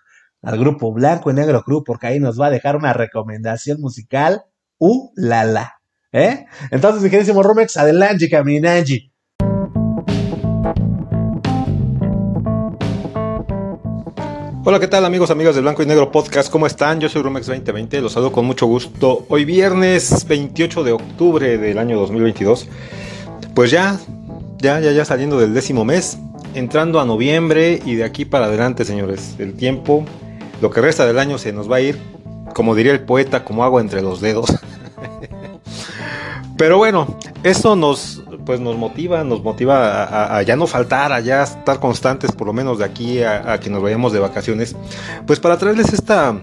[0.42, 4.44] al grupo Blanco y Negro Crew, porque ahí nos va a dejar una recomendación musical.
[4.80, 5.80] ¡Uh, la!
[6.12, 6.48] ¿Eh?
[6.72, 9.09] Entonces, mi queridísimo Romex, adelante, Caminanji.
[14.70, 16.52] Hola, ¿qué tal amigos, amigas del Blanco y Negro Podcast?
[16.52, 17.00] ¿Cómo están?
[17.00, 19.26] Yo soy Rumex 2020, los saludo con mucho gusto.
[19.28, 22.68] Hoy viernes 28 de octubre del año 2022.
[23.56, 24.00] Pues ya,
[24.60, 26.20] ya, ya, ya saliendo del décimo mes,
[26.54, 29.34] entrando a noviembre y de aquí para adelante, señores.
[29.40, 30.06] El tiempo,
[30.62, 31.98] lo que resta del año se nos va a ir,
[32.54, 34.54] como diría el poeta, como agua entre los dedos.
[36.60, 41.44] Pero bueno, esto nos, pues nos motiva, nos motiva a, ya no faltar, a ya
[41.44, 44.76] estar constantes, por lo menos de aquí a, que nos vayamos de vacaciones,
[45.28, 46.36] pues para traerles esta,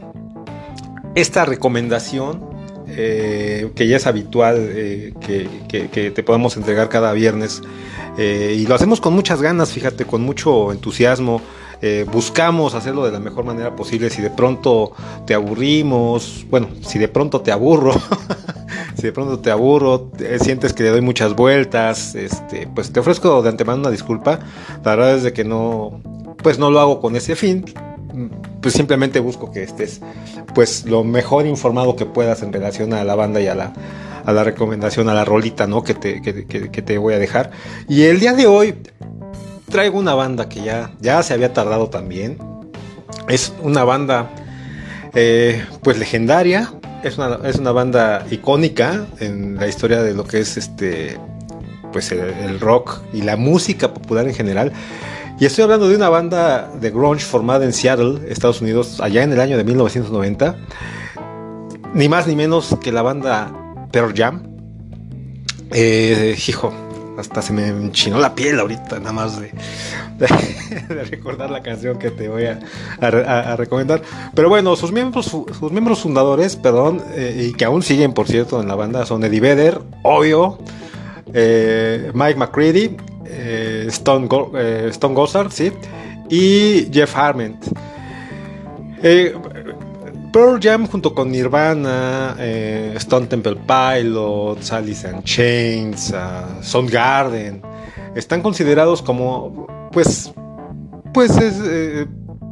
[1.16, 2.48] esta recomendación
[2.86, 7.60] eh, que ya es habitual eh, que, que, que, te podamos entregar cada viernes
[8.16, 11.42] eh, y lo hacemos con muchas ganas, fíjate, con mucho entusiasmo.
[11.82, 14.10] Eh, buscamos hacerlo de la mejor manera posible.
[14.10, 14.92] Si de pronto
[15.26, 17.92] te aburrimos, bueno, si de pronto te aburro,
[18.96, 23.00] si de pronto te aburro, eh, sientes que le doy muchas vueltas, este, pues te
[23.00, 24.40] ofrezco de antemano una disculpa.
[24.84, 26.00] La verdad es de que no,
[26.42, 27.64] pues no lo hago con ese fin.
[28.62, 30.00] Pues simplemente busco que estés,
[30.54, 33.74] pues lo mejor informado que puedas en relación a la banda y a la,
[34.24, 35.84] a la recomendación, a la rolita, ¿no?
[35.84, 37.50] Que te, que, que, que te voy a dejar.
[37.88, 38.74] Y el día de hoy
[39.70, 42.38] traigo una banda que ya, ya se había tardado también.
[43.28, 44.30] Es una banda
[45.14, 46.72] eh, pues legendaria.
[47.02, 51.18] Es una, es una, banda icónica en la historia de lo que es este
[51.92, 54.72] pues el, rock y la música popular en general.
[55.38, 59.32] Y estoy hablando de una banda de grunge formada en Seattle, Estados Unidos, allá en
[59.32, 60.56] el año de 1990.
[61.94, 63.52] Ni más ni menos que la banda
[63.92, 64.42] Pearl Jam.
[65.72, 66.72] Eh, hijo,
[67.18, 69.50] hasta se me enchinó la piel ahorita, nada más de,
[71.10, 74.02] recordar la canción que te voy a, recomendar.
[74.34, 78.60] Pero bueno, sus miembros, sus miembros fundadores, perdón, eh, y que aún siguen, por cierto,
[78.60, 80.58] en la banda, son Eddie Vedder, obvio,
[81.32, 82.96] eh, Mike McCready,
[83.26, 85.72] eh, Stone, Go Stone Gossard, ¿sí?
[86.28, 87.64] y Jeff Harment.
[90.36, 97.62] Pearl Jam junto con Nirvana, eh, Stone Temple Pilots, Alice and Chains, uh, Soundgarden,
[98.14, 100.30] están considerados como, pues,
[101.14, 102.06] pues es, eh,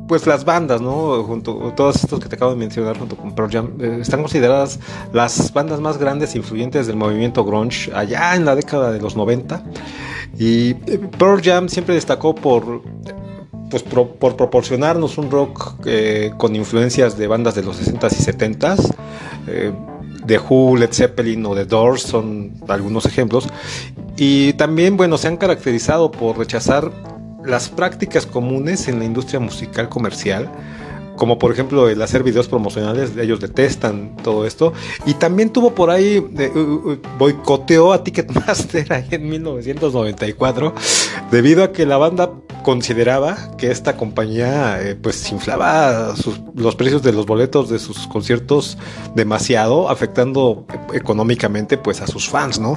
[0.08, 1.22] pues las bandas, ¿no?
[1.24, 4.80] Junto todos estos que te acabo de mencionar junto con Pearl Jam, eh, están consideradas
[5.12, 9.14] las bandas más grandes e influyentes del movimiento grunge allá en la década de los
[9.14, 9.62] 90.
[10.38, 12.80] Y Pearl Jam siempre destacó por
[13.74, 18.94] pues por proporcionarnos un rock eh, con influencias de bandas de los 60s y 70s.
[19.48, 19.72] Eh,
[20.24, 23.48] The Who, Led Zeppelin o The Doors son algunos ejemplos.
[24.16, 26.92] Y también, bueno, se han caracterizado por rechazar
[27.44, 30.48] las prácticas comunes en la industria musical comercial,
[31.16, 34.72] como por ejemplo el hacer videos promocionales, ellos detestan todo esto.
[35.04, 36.52] Y también tuvo por ahí, eh,
[37.18, 40.74] boicoteó a Ticketmaster en 1994,
[41.32, 42.30] debido a que la banda
[42.64, 46.14] consideraba que esta compañía eh, pues inflaba
[46.56, 48.76] los precios de los boletos de sus conciertos
[49.14, 52.76] demasiado, afectando económicamente pues a sus fans, ¿no?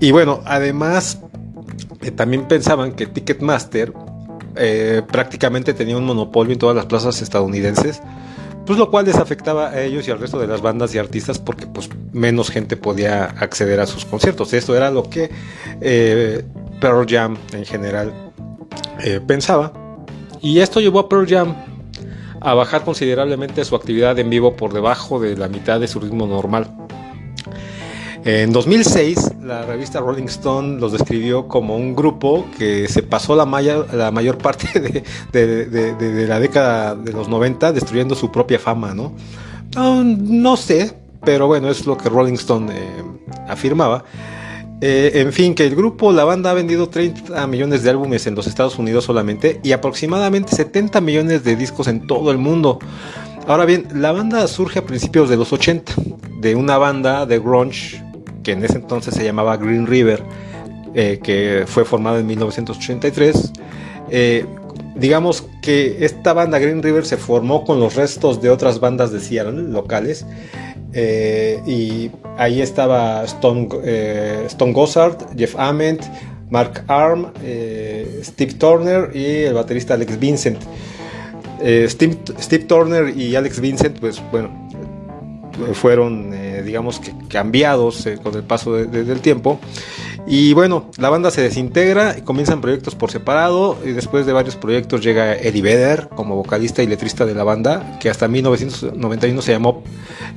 [0.00, 1.18] Y bueno, además
[2.00, 3.92] eh, también pensaban que Ticketmaster
[4.54, 8.00] eh, prácticamente tenía un monopolio en todas las plazas estadounidenses,
[8.66, 11.40] pues lo cual les afectaba a ellos y al resto de las bandas y artistas
[11.40, 14.52] porque pues menos gente podía acceder a sus conciertos.
[14.52, 15.30] Esto era lo que
[16.80, 18.25] Pearl Jam en general
[19.02, 19.72] eh, pensaba.
[20.40, 21.54] Y esto llevó a Pearl Jam
[22.40, 26.26] a bajar considerablemente su actividad en vivo por debajo de la mitad de su ritmo
[26.26, 26.70] normal.
[28.24, 33.46] En 2006, la revista Rolling Stone los describió como un grupo que se pasó la,
[33.46, 39.12] mayor parte de, la década de los 90 destruyendo su propia fama, ¿no?
[39.76, 40.92] No, sé,
[41.24, 43.04] pero bueno, es lo que Rolling Stone eh,
[43.46, 44.02] afirmaba.
[44.80, 48.34] Eh, en fin, que el grupo, la banda ha vendido 30 millones de álbumes en
[48.34, 52.78] los Estados Unidos solamente y aproximadamente 70 millones de discos en todo el mundo.
[53.46, 55.94] Ahora bien, la banda surge a principios de los 80,
[56.40, 58.02] de una banda de grunge
[58.42, 60.22] que en ese entonces se llamaba Green River,
[60.94, 63.52] eh, que fue formada en 1983.
[64.10, 64.44] Eh,
[64.94, 69.20] digamos que esta banda Green River se formó con los restos de otras bandas de
[69.20, 70.26] Seattle locales
[70.98, 76.02] eh, y ahí estaba Stone, eh, Stone Gossard, Jeff Ament,
[76.48, 80.58] Mark Arm, eh, Steve Turner y el baterista Alex Vincent.
[81.88, 84.68] Steve, Turner y Alex Vincent, pues bueno,
[85.72, 86.34] fueron,
[86.64, 89.58] digamos cambiados con el paso del tiempo.
[90.28, 93.78] Y bueno, la banda se desintegra y comienzan proyectos por separado.
[93.84, 97.96] Y después de varios proyectos llega Eddie Vedder como vocalista y letrista de la banda,
[98.00, 99.84] que hasta 1991 se llamó.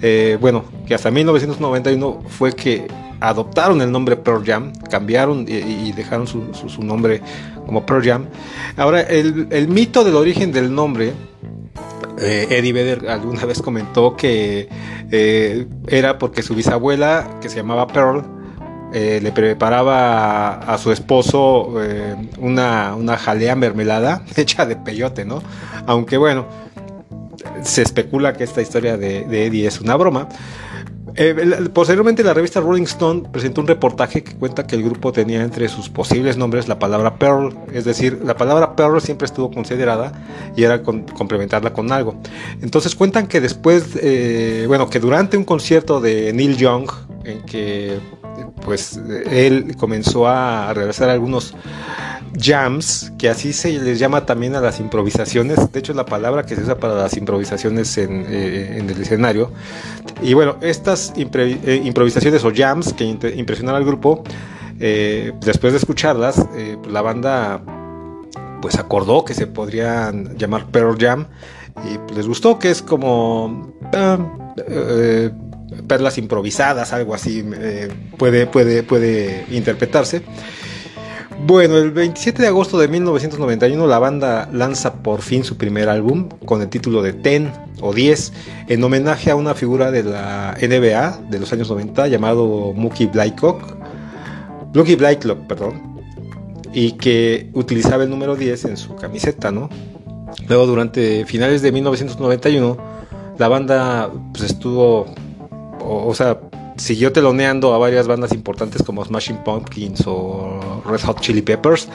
[0.02, 2.88] Eh, bueno, que hasta 1991 fue que
[3.20, 7.22] adoptaron el nombre Pearl Jam, cambiaron y, dejaron su, nombre
[7.66, 8.26] como Pearl Jam.
[8.78, 11.14] Ahora, el, mito del origen del nombre
[12.20, 14.70] eh, Eddie Vedder alguna vez comentó que
[15.12, 18.39] eh, era porque su bisabuela, que se llamaba Pearl,
[18.92, 25.44] eh, le preparaba a, su esposo eh, una, jalea mermelada hecha de peyote, ¿no?
[25.86, 26.48] Aunque bueno,
[27.62, 30.28] se especula que esta historia de, Eddie es una broma.
[31.16, 35.44] Eh, posteriormente la revista Rolling Stone presentó un reportaje que cuenta que el grupo tenía
[35.44, 40.14] entre sus posibles nombres la palabra Pearl, es decir, la palabra Pearl siempre estuvo considerada
[40.56, 42.16] y era complementarla con algo.
[42.62, 44.00] Entonces cuentan que después,
[44.68, 46.90] bueno, que durante un concierto de Neil Young,
[47.26, 48.00] en que
[48.64, 49.00] pues
[49.30, 51.56] él comenzó a realizar algunos
[52.38, 56.46] jams, que así se les llama también a las improvisaciones, de hecho es la palabra
[56.46, 59.52] que se usa para las improvisaciones en, eh, el escenario.
[60.22, 64.24] Y bueno, estas eh, improvisaciones o jams que impresionaron al grupo,
[64.80, 67.62] eh, después de escucharlas, pues la banda
[68.62, 71.28] pues acordó que se podrían llamar Pearl Jam
[71.86, 73.74] y les gustó que es como...
[75.88, 80.24] Perlas improvisadas, algo así eh, puede, puede, puede interpretarse.
[81.46, 86.28] Bueno, el 27 de agosto de 1991 la banda lanza por fin su primer álbum
[86.46, 87.52] con el título de Ten
[87.82, 88.34] o 10
[88.68, 93.78] en homenaje a una figura de la NBA de los años 90 llamado Mookie Blacklock,
[94.76, 96.02] Mookie Blacklock, perdón,
[96.74, 99.70] y que utilizaba el número 10 en su camiseta, ¿no?
[100.50, 102.78] Luego durante finales de 1991
[103.38, 105.06] la banda pues, estuvo
[105.90, 106.40] o, sea,
[106.78, 111.88] siguió teloneando a varias bandas importantes como Smashing Pumpkins o Red Hot Chili Peppers.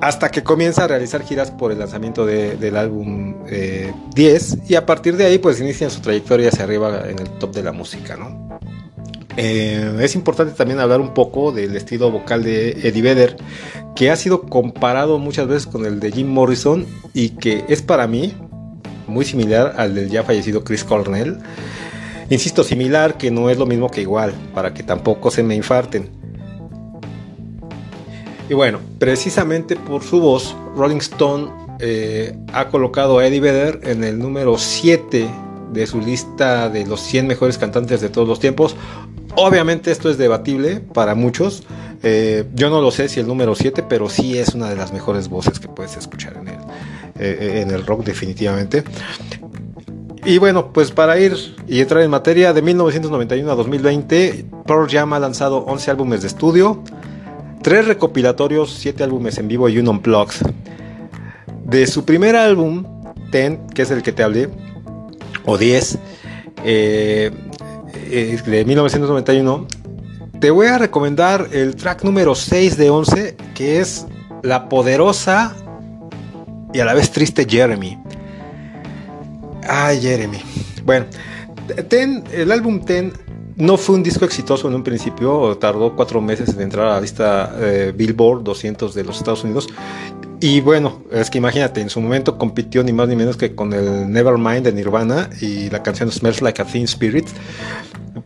[0.00, 4.86] Hasta que comienza a realizar giras por el lanzamiento del álbum 10 eh, y a
[4.86, 8.16] partir de ahí pues inician su trayectoria hacia arriba en el top de la música,
[8.16, 8.58] ¿no?
[9.36, 13.36] Eh, es importante también hablar un poco del estilo vocal de Eddie Vedder,
[13.94, 18.06] que ha sido comparado muchas veces con el de Jim Morrison y que es para
[18.06, 18.34] mí
[19.06, 21.38] muy similar al del ya fallecido Chris Cornell.
[22.30, 26.08] Insisto, similar, que no es lo mismo que igual, para que tampoco se me infarten.
[28.48, 31.50] Y bueno, precisamente por su voz, Rolling Stone
[31.80, 35.28] eh, ha colocado a Eddie Vedder en el número 7
[35.72, 38.76] de su lista de los 100 mejores cantantes de todos los tiempos.
[39.36, 41.64] Obviamente esto es debatible para muchos.
[42.02, 44.92] Eh, yo no lo sé si el número 7, pero sí es una de las
[44.92, 46.58] mejores voces que puedes escuchar en el,
[47.18, 48.84] eh, en el rock definitivamente.
[50.24, 51.34] Y bueno, pues para ir
[51.66, 56.28] y entrar en materia, de 1991 a 2020, Pearl Jam ha lanzado 11 álbumes de
[56.28, 56.82] estudio,
[57.62, 60.46] 3 recopilatorios, 7 álbumes en vivo y un unplugged.
[61.64, 62.84] De su primer álbum,
[63.30, 64.50] Ten, que es el que te hablé,
[65.46, 65.98] o 10,
[66.64, 67.30] eh,
[67.94, 69.66] eh, de 1991,
[70.38, 74.06] te voy a recomendar el track número 6 de 11, que es
[74.42, 75.54] la poderosa
[76.72, 77.98] y a la vez triste Jeremy.
[79.72, 80.38] Ay, Jeremy.
[80.84, 81.06] Bueno,
[82.32, 83.12] el álbum Ten
[83.54, 87.00] no fue un disco exitoso en un principio, tardó cuatro meses en entrar a la
[87.00, 89.68] lista eh, Billboard 200 de los Estados Unidos.
[90.40, 93.72] Y bueno, es que imagínate, en su momento compitió ni más ni menos que con
[93.72, 97.28] el Nevermind de Nirvana y la canción Smells Like a Teen Spirit.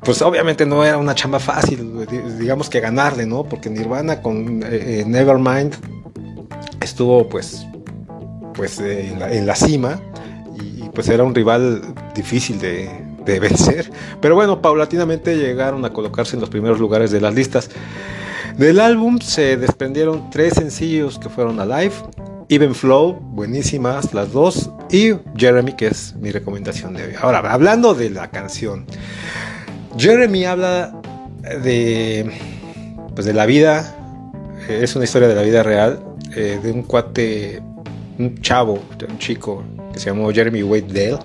[0.03, 2.07] Pues obviamente no era una chamba fácil,
[2.38, 3.45] digamos que ganarle, ¿no?
[3.45, 5.74] Porque Nirvana con eh, eh, Nevermind
[6.80, 7.66] estuvo pues,
[8.55, 10.01] pues en la cima
[10.93, 11.82] pues era un rival
[12.14, 12.91] difícil de,
[13.24, 13.91] de vencer.
[14.20, 17.70] Pero bueno, paulatinamente llegaron a colocarse en los primeros lugares de las listas.
[18.57, 21.95] Del álbum se desprendieron tres sencillos que fueron Alive,
[22.49, 27.12] Even Flow, buenísimas las dos, y Jeremy, que es mi recomendación de hoy.
[27.20, 28.87] Ahora, hablando de la canción,
[29.97, 30.95] Jeremy habla
[31.64, 32.30] de,
[33.14, 33.97] pues de la vida,
[34.68, 36.05] eh, es una historia de la vida real,
[36.37, 37.61] eh, de un cuate,
[38.18, 38.74] un chavo,
[39.09, 39.64] un chico
[39.95, 41.18] que se llamó Jeremy Wade Dale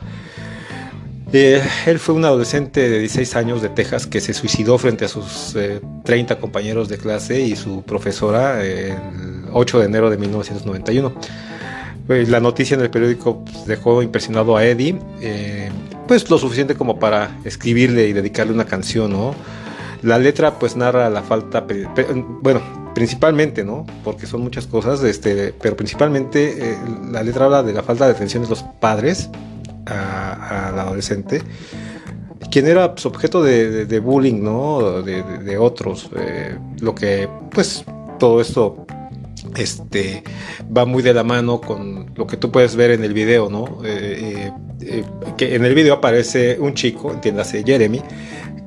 [1.31, 5.07] eh, él fue un adolescente de 16 años de Texas que se suicidó frente a
[5.07, 5.55] sus
[6.03, 8.95] 30 eh, compañeros de clase y su profesora el
[9.51, 11.13] 8 de enero de 1991.
[12.07, 15.69] Pues, la noticia en el periódico pues, dejó impresionado a Eddie, eh,
[16.07, 19.35] pues lo suficiente como para escribirle y dedicarle una canción, ¿no?
[20.01, 21.67] La letra pues narra la falta,
[22.41, 22.61] bueno,
[22.93, 23.85] principalmente, ¿no?
[24.03, 26.77] Porque son muchas cosas, este, pero principalmente
[27.11, 29.29] la letra habla de la falta de atención de los padres
[29.85, 31.41] al adolescente,
[32.51, 35.01] quien era pues, objeto de, bullying, ¿no?
[35.01, 36.09] De, otros.
[36.17, 37.83] Eh, lo que, pues,
[38.17, 38.85] todo esto
[39.55, 40.23] este,
[40.75, 43.79] va muy de la mano con lo que tú puedes ver en el video, ¿no?
[43.83, 45.03] Eh, eh,
[45.37, 48.01] que en el video aparece un chico, entiéndase Jeremy,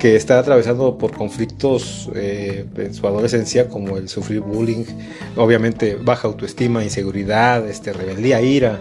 [0.02, 4.84] que está atravesando por conflictos en su adolescencia, como el sufrir bullying,
[5.36, 8.80] obviamente baja autoestima, inseguridad, este, rebeldía, ira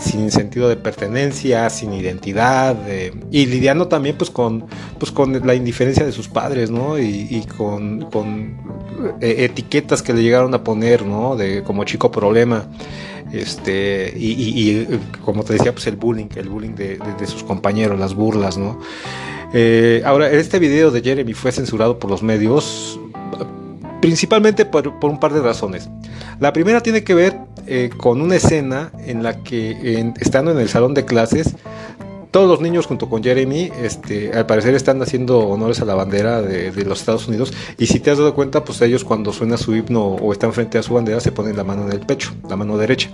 [0.00, 2.76] sin sentido de pertenencia, sin identidad,
[3.30, 4.66] y lidiando también pues con,
[4.98, 6.98] pues con la indiferencia de sus padres, ¿no?
[6.98, 8.08] Y, con,
[9.20, 11.36] eh, etiquetas que le llegaron a poner, ¿no?
[11.36, 12.66] De como chico problema,
[13.32, 14.84] este, y,
[15.24, 18.80] como te decía, pues el bullying, el bullying de, sus compañeros, las burlas, ¿no?
[19.52, 22.98] Eh, ahora, este video de Jeremy fue censurado por los medios
[24.00, 25.88] principalmente por, un par de razones.
[26.38, 27.36] La primera tiene que ver
[27.66, 31.56] eh, con una escena en la que estando en el salón de clases,
[32.30, 36.42] todos los niños junto con Jeremy, este, al parecer están haciendo honores a la bandera
[36.42, 37.52] de, los Estados Unidos.
[37.78, 40.76] Y si te has dado cuenta, pues ellos cuando suena su himno o están frente
[40.76, 43.08] a su bandera, se ponen la mano en el pecho, la mano derecha.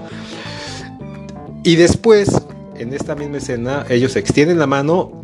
[1.63, 2.31] Y después,
[2.77, 5.21] en esta misma escena, ellos extienden la mano,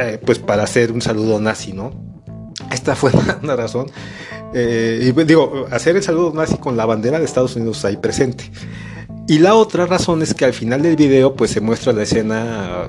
[0.00, 1.92] eh, pues para hacer un saludo nazi, ¿no?
[2.72, 3.86] Esta fue una razón.
[4.54, 7.96] Eh, y pues, digo, hacer el saludo nazi con la bandera de Estados Unidos ahí
[7.96, 8.50] presente.
[9.28, 12.88] Y la otra razón es que al final del video pues se muestra la escena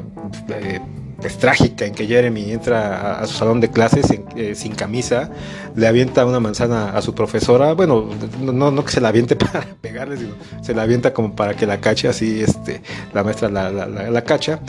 [0.50, 0.80] eh,
[1.18, 5.30] pues, trágica en que Jeremy entra a, su salón de clases eh, sin camisa,
[5.76, 8.10] le avienta una manzana a su profesora, bueno,
[8.40, 10.34] no, no que se la aviente para pegarle, sino
[10.64, 12.82] se la avienta como para que la cache, así este,
[13.14, 14.62] la maestra la, la cacha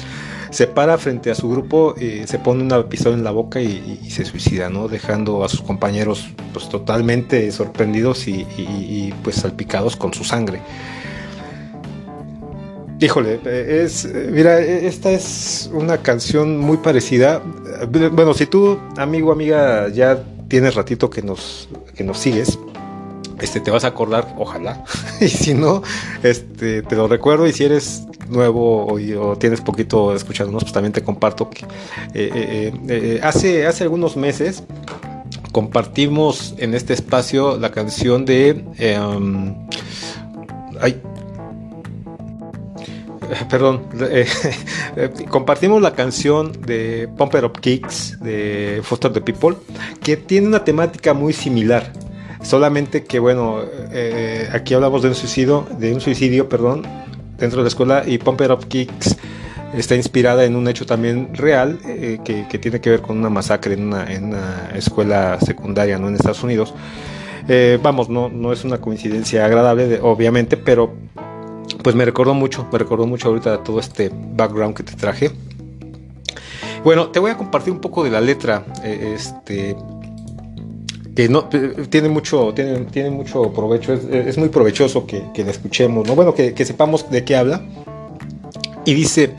[0.52, 3.98] se para frente a su grupo, eh, se pone una pistola en la boca y,
[4.10, 4.86] se suicida, ¿no?
[4.86, 10.60] Dejando a sus compañeros pues totalmente sorprendidos y, pues salpicados con su sangre.
[13.00, 17.42] Híjole, es, mira, esta es una canción muy parecida.
[18.12, 22.58] Bueno, si tú, amigo, amiga, ya tienes ratito que nos, que nos sigues,
[23.42, 24.84] este, te vas a acordar, ojalá.
[25.20, 25.82] y si no,
[26.22, 27.46] este, te lo recuerdo.
[27.46, 31.64] Y si eres nuevo o, tienes poquito escuchándonos, pues también te comparto que
[32.14, 34.62] eh, eh, eh, hace, hace algunos meses
[35.50, 38.64] compartimos en este espacio la canción de...
[38.78, 39.54] Em,
[40.80, 41.02] ay,
[43.50, 43.82] perdón,
[45.28, 49.56] compartimos la canción de Pumper Up Kicks de Foster the People,
[50.02, 51.92] que tiene una temática muy similar.
[52.42, 53.60] Solamente que, bueno,
[54.52, 56.82] aquí hablamos de un suicidio, de un suicidio, perdón,
[57.38, 59.16] dentro de la escuela y Pump It Up Kicks
[59.74, 63.74] está inspirada en un hecho también real eh, que, tiene que ver con una masacre
[63.74, 66.08] en una, escuela secundaria ¿no?
[66.08, 66.74] en Estados Unidos.
[67.48, 70.94] Eh, vamos, no, es una coincidencia agradable, obviamente, pero
[71.82, 75.30] pues me recordó mucho, me recordó mucho ahorita todo este background que te traje.
[76.84, 78.64] Bueno, te voy a compartir un poco de la letra.
[78.84, 79.76] Eh, este,
[81.14, 86.14] que no tiene mucho, tiene, tiene mucho provecho, es, muy provechoso que, que, escuchemos, ¿no?
[86.14, 87.62] Bueno, que, que, sepamos de qué habla.
[88.84, 89.34] Y dice,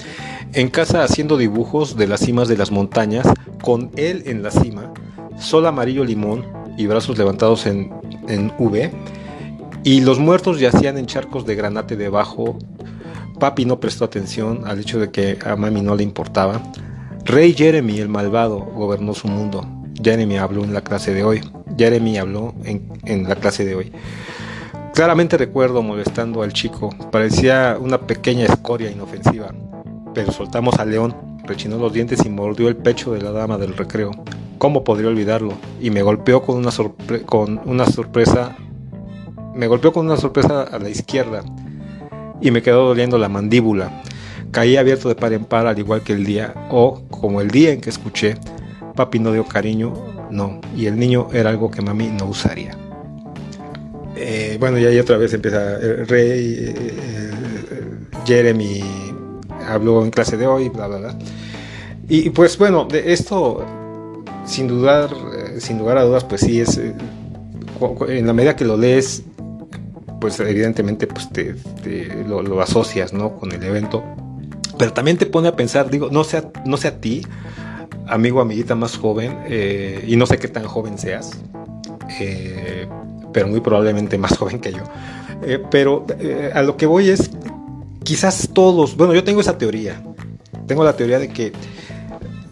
[0.54, 3.28] en casa haciendo dibujos de las cimas de las montañas,
[3.62, 4.94] con él en la cima,
[5.40, 6.46] sol amarillo limón
[6.78, 7.92] y brazos levantados en,
[8.28, 8.92] en V,
[9.84, 12.58] y los muertos yacían en charcos de granate debajo.
[13.40, 16.62] Papi no prestó atención al hecho de que a mami no le importaba.
[17.26, 19.83] Rey Jeremy, el malvado, gobernó su mundo.
[20.04, 21.42] Jeremy habló en la clase de hoy.
[21.78, 23.92] Jeremy habló en, en la clase de hoy.
[24.94, 26.90] Claramente recuerdo molestando al chico.
[27.12, 29.54] Parecía una pequeña escoria inofensiva.
[30.14, 33.76] Pero soltamos al león, rechinó los dientes y mordió el pecho de la dama del
[33.76, 34.12] recreo.
[34.60, 35.54] ¿Cómo podría olvidarlo?
[35.82, 36.70] Y me golpeó con una,
[37.26, 38.56] con una sorpresa.
[39.56, 41.44] Me golpeó con una sorpresa a la izquierda.
[42.40, 44.04] Y me quedó doliendo la mandíbula.
[44.52, 47.72] Caí abierto de par en par al igual que el día, o como el día
[47.72, 48.36] en que escuché,
[48.96, 49.94] papi no dio cariño,
[50.30, 52.78] no, y el niño era algo que mami no usaría.
[54.16, 57.32] Eh, bueno, y ahí otra vez empieza el rey, eh, eh,
[58.26, 58.84] Jeremy
[59.68, 61.16] habló en clase de hoy, bla, bla, bla.
[62.08, 63.66] Y, pues bueno, de esto,
[64.46, 65.10] sin dudar,
[65.58, 69.24] sin lugar a dudas, pues sí es, en la medida que lo lees,
[70.20, 71.56] pues evidentemente pues te,
[72.28, 73.36] lo, lo, asocias, ¿no?
[73.36, 74.04] Con el evento.
[74.78, 77.24] Pero también te pone a pensar, digo, no sea, no sea a ti,
[78.08, 81.32] amigo amiguita más joven, eh, y no sé qué tan joven seas,
[82.20, 82.88] eh,
[83.32, 84.84] pero muy probablemente más joven que yo.
[85.46, 86.06] Eh, pero
[86.54, 87.30] a lo que voy es,
[88.04, 90.02] quizás todos, bueno, yo tengo esa teoría,
[90.68, 91.52] tengo la teoría de que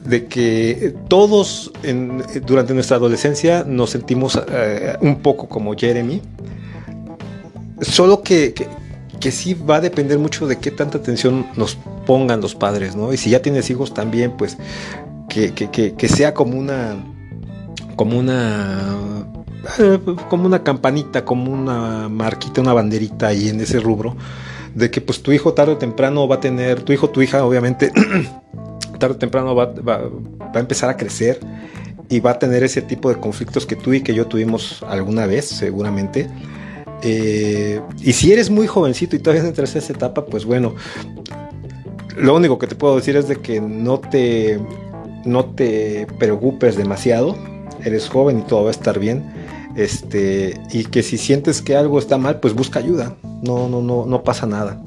[0.05, 1.71] de que todos
[2.47, 4.41] durante nuestra adolescencia nos sentimos
[4.99, 6.21] un poco como Jeremy,
[7.81, 8.53] solo que,
[9.19, 13.13] que sí va a depender mucho de qué tanta atención nos pongan los padres, ¿no?
[13.13, 14.57] Y si ya tienes hijos también, pues
[15.31, 16.95] que, sea como una,
[17.95, 19.25] como una,
[19.79, 24.15] eh, como una campanita, como una marquita, una banderita ahí en ese rubro,
[24.75, 27.45] de que pues tu hijo tarde o temprano va a tener, tu hijo, tu hija,
[27.45, 27.91] obviamente,
[28.99, 30.01] tarde o temprano va, va,
[30.53, 31.39] a empezar a crecer
[32.09, 35.25] y va a tener ese tipo de conflictos que tú y que yo tuvimos alguna
[35.25, 36.29] vez, seguramente.
[37.03, 40.75] Eh, y si eres muy jovencito y todavía entras en esa etapa, pues bueno,
[42.17, 44.59] lo único que te puedo decir es de que no te,
[45.25, 47.35] no te preocupes demasiado.
[47.83, 49.23] Eres joven y todo va a estar bien.
[49.75, 53.15] Este, y que si sientes que algo está mal, pues busca ayuda.
[53.41, 54.81] No, no, no, no pasa nada.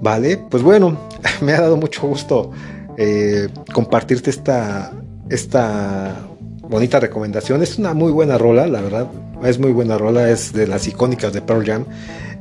[0.00, 0.98] Vale, pues bueno,
[1.40, 2.50] me ha dado mucho gusto
[2.96, 4.92] eh, compartirte esta,
[5.30, 6.26] esta
[6.62, 7.62] bonita recomendación.
[7.62, 9.08] Es una muy buena rola, la verdad.
[9.44, 11.84] Es muy buena rola, es de las icónicas de Pearl Jam.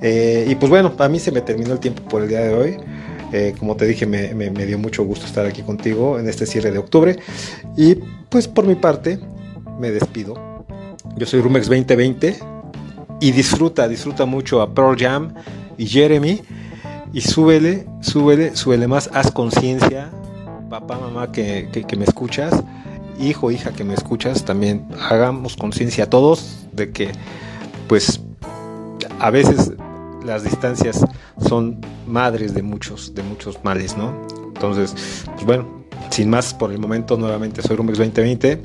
[0.02, 2.56] Eh, y pues bueno, a mí se me terminó el tiempo por el día de
[2.56, 2.78] hoy.
[3.32, 6.80] Eh, como te dije, me, dio mucho gusto estar aquí contigo en este cierre de
[6.80, 7.18] octubre.
[7.78, 7.96] Y
[8.30, 9.20] pues por mi parte,
[9.80, 10.66] me despido.
[11.16, 12.38] Yo soy Rumex 2020
[13.20, 15.34] y disfruta, disfruta mucho a Pearl Jam
[15.78, 16.42] y Jeremy.
[17.14, 20.10] Y súbele, súbele, súbele más, haz conciencia,
[20.70, 22.64] papá, mamá que, que me escuchas
[23.22, 27.12] hijo, hija que me escuchas, también hagamos conciencia a todos de que
[27.88, 28.22] pues
[29.20, 29.74] a veces
[30.24, 31.06] las distancias
[31.48, 34.14] son madres de muchos, de muchos males, ¿no?
[34.54, 35.68] Entonces, pues bueno,
[36.10, 38.62] sin más por el momento, nuevamente soy Rumex 2020.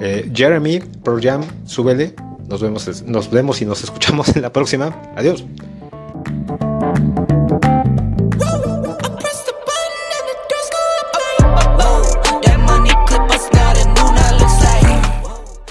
[0.00, 2.14] Eh, Jeremy, Pro Jam, súbele.
[2.48, 4.96] Nos vemos, nos vemos y nos escuchamos en la próxima.
[5.16, 5.44] Adiós.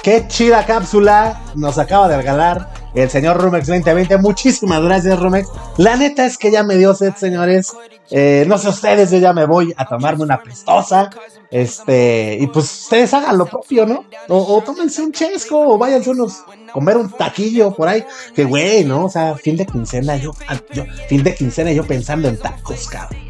[0.01, 4.17] Qué chida cápsula nos acaba de regalar el señor Rumex 2020.
[4.17, 5.49] Muchísimas gracias, Rumex.
[5.77, 7.73] La neta es que ya me dio sed, señores.
[8.11, 11.09] Eh, no sé ustedes, yo ya me voy a tomarme una pestosa.
[11.51, 14.05] Este, y pues ustedes hagan lo propio, ¿no?
[14.27, 18.03] O, tómense un chesco, o váyanse unos, comer un taquillo por ahí.
[18.35, 19.05] Que güey, ¿no?
[19.05, 20.33] O sea, fin de quincena, yo,
[20.71, 23.29] yo fin de quincena, yo pensando en tacos, cabrón.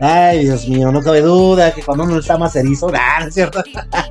[0.00, 3.34] Ay, Dios mío, no cabe duda que cuando uno está más erizo, ah, no es
[3.34, 3.62] cierto.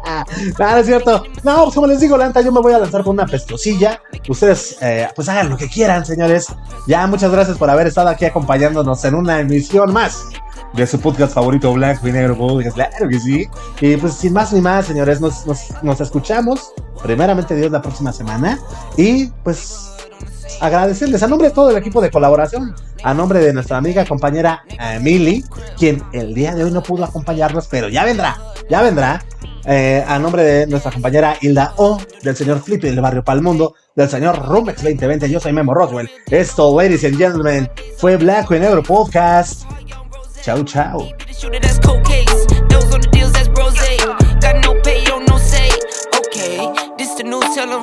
[0.59, 1.23] no, es cierto.
[1.43, 4.01] No, pues como les digo, Lanta, yo me voy a lanzar con una pestosilla.
[4.27, 6.47] Ustedes, eh, pues hagan lo que quieran, señores.
[6.87, 10.23] Ya, muchas gracias por haber estado aquí acompañándonos en una emisión más
[10.73, 12.37] de su podcast favorito, Blanco y Negro
[12.73, 13.47] Claro que sí.
[13.81, 15.45] Y pues sin más ni más, señores, nos,
[15.81, 16.73] nos escuchamos.
[17.03, 18.59] Primeramente, Dios, la próxima semana.
[18.95, 19.90] Y pues
[20.59, 24.63] agradecerles a nombre de todo el equipo de colaboración, a nombre de nuestra amiga compañera
[24.79, 25.43] Emily,
[25.77, 28.37] quien el día de hoy no pudo acompañarnos, pero ya vendrá,
[28.69, 29.23] ya vendrá.
[29.65, 34.09] Eh, a nombre de nuestra compañera Hilda O, del señor Flippy del barrio Palmundo, del
[34.09, 36.09] señor Rumex 2020, yo soy Memo Roswell.
[36.31, 39.63] Esto, ladies and gentlemen, fue Blanco y Negro Podcast.
[40.41, 41.07] Chau, chau.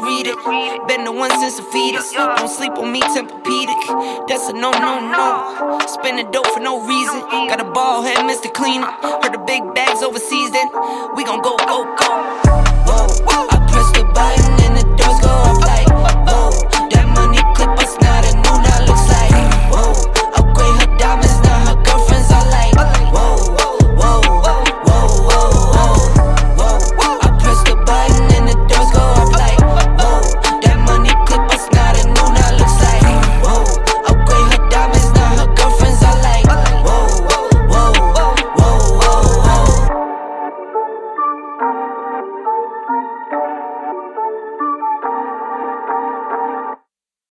[0.09, 0.89] Read it.
[0.89, 2.13] Been the one since the fetus.
[2.13, 4.27] Don't sleep on me, Tempur-Pedic.
[4.29, 5.79] That's a no, no, no.
[5.87, 7.21] Spending dope for no reason.
[7.53, 8.53] Got a ball head, Mr.
[8.53, 8.91] Cleaner.
[9.23, 10.69] Heard the big bags overseas, then
[11.15, 12.11] we gon' go, go, go.
[12.89, 14.68] Whoa, I press the button.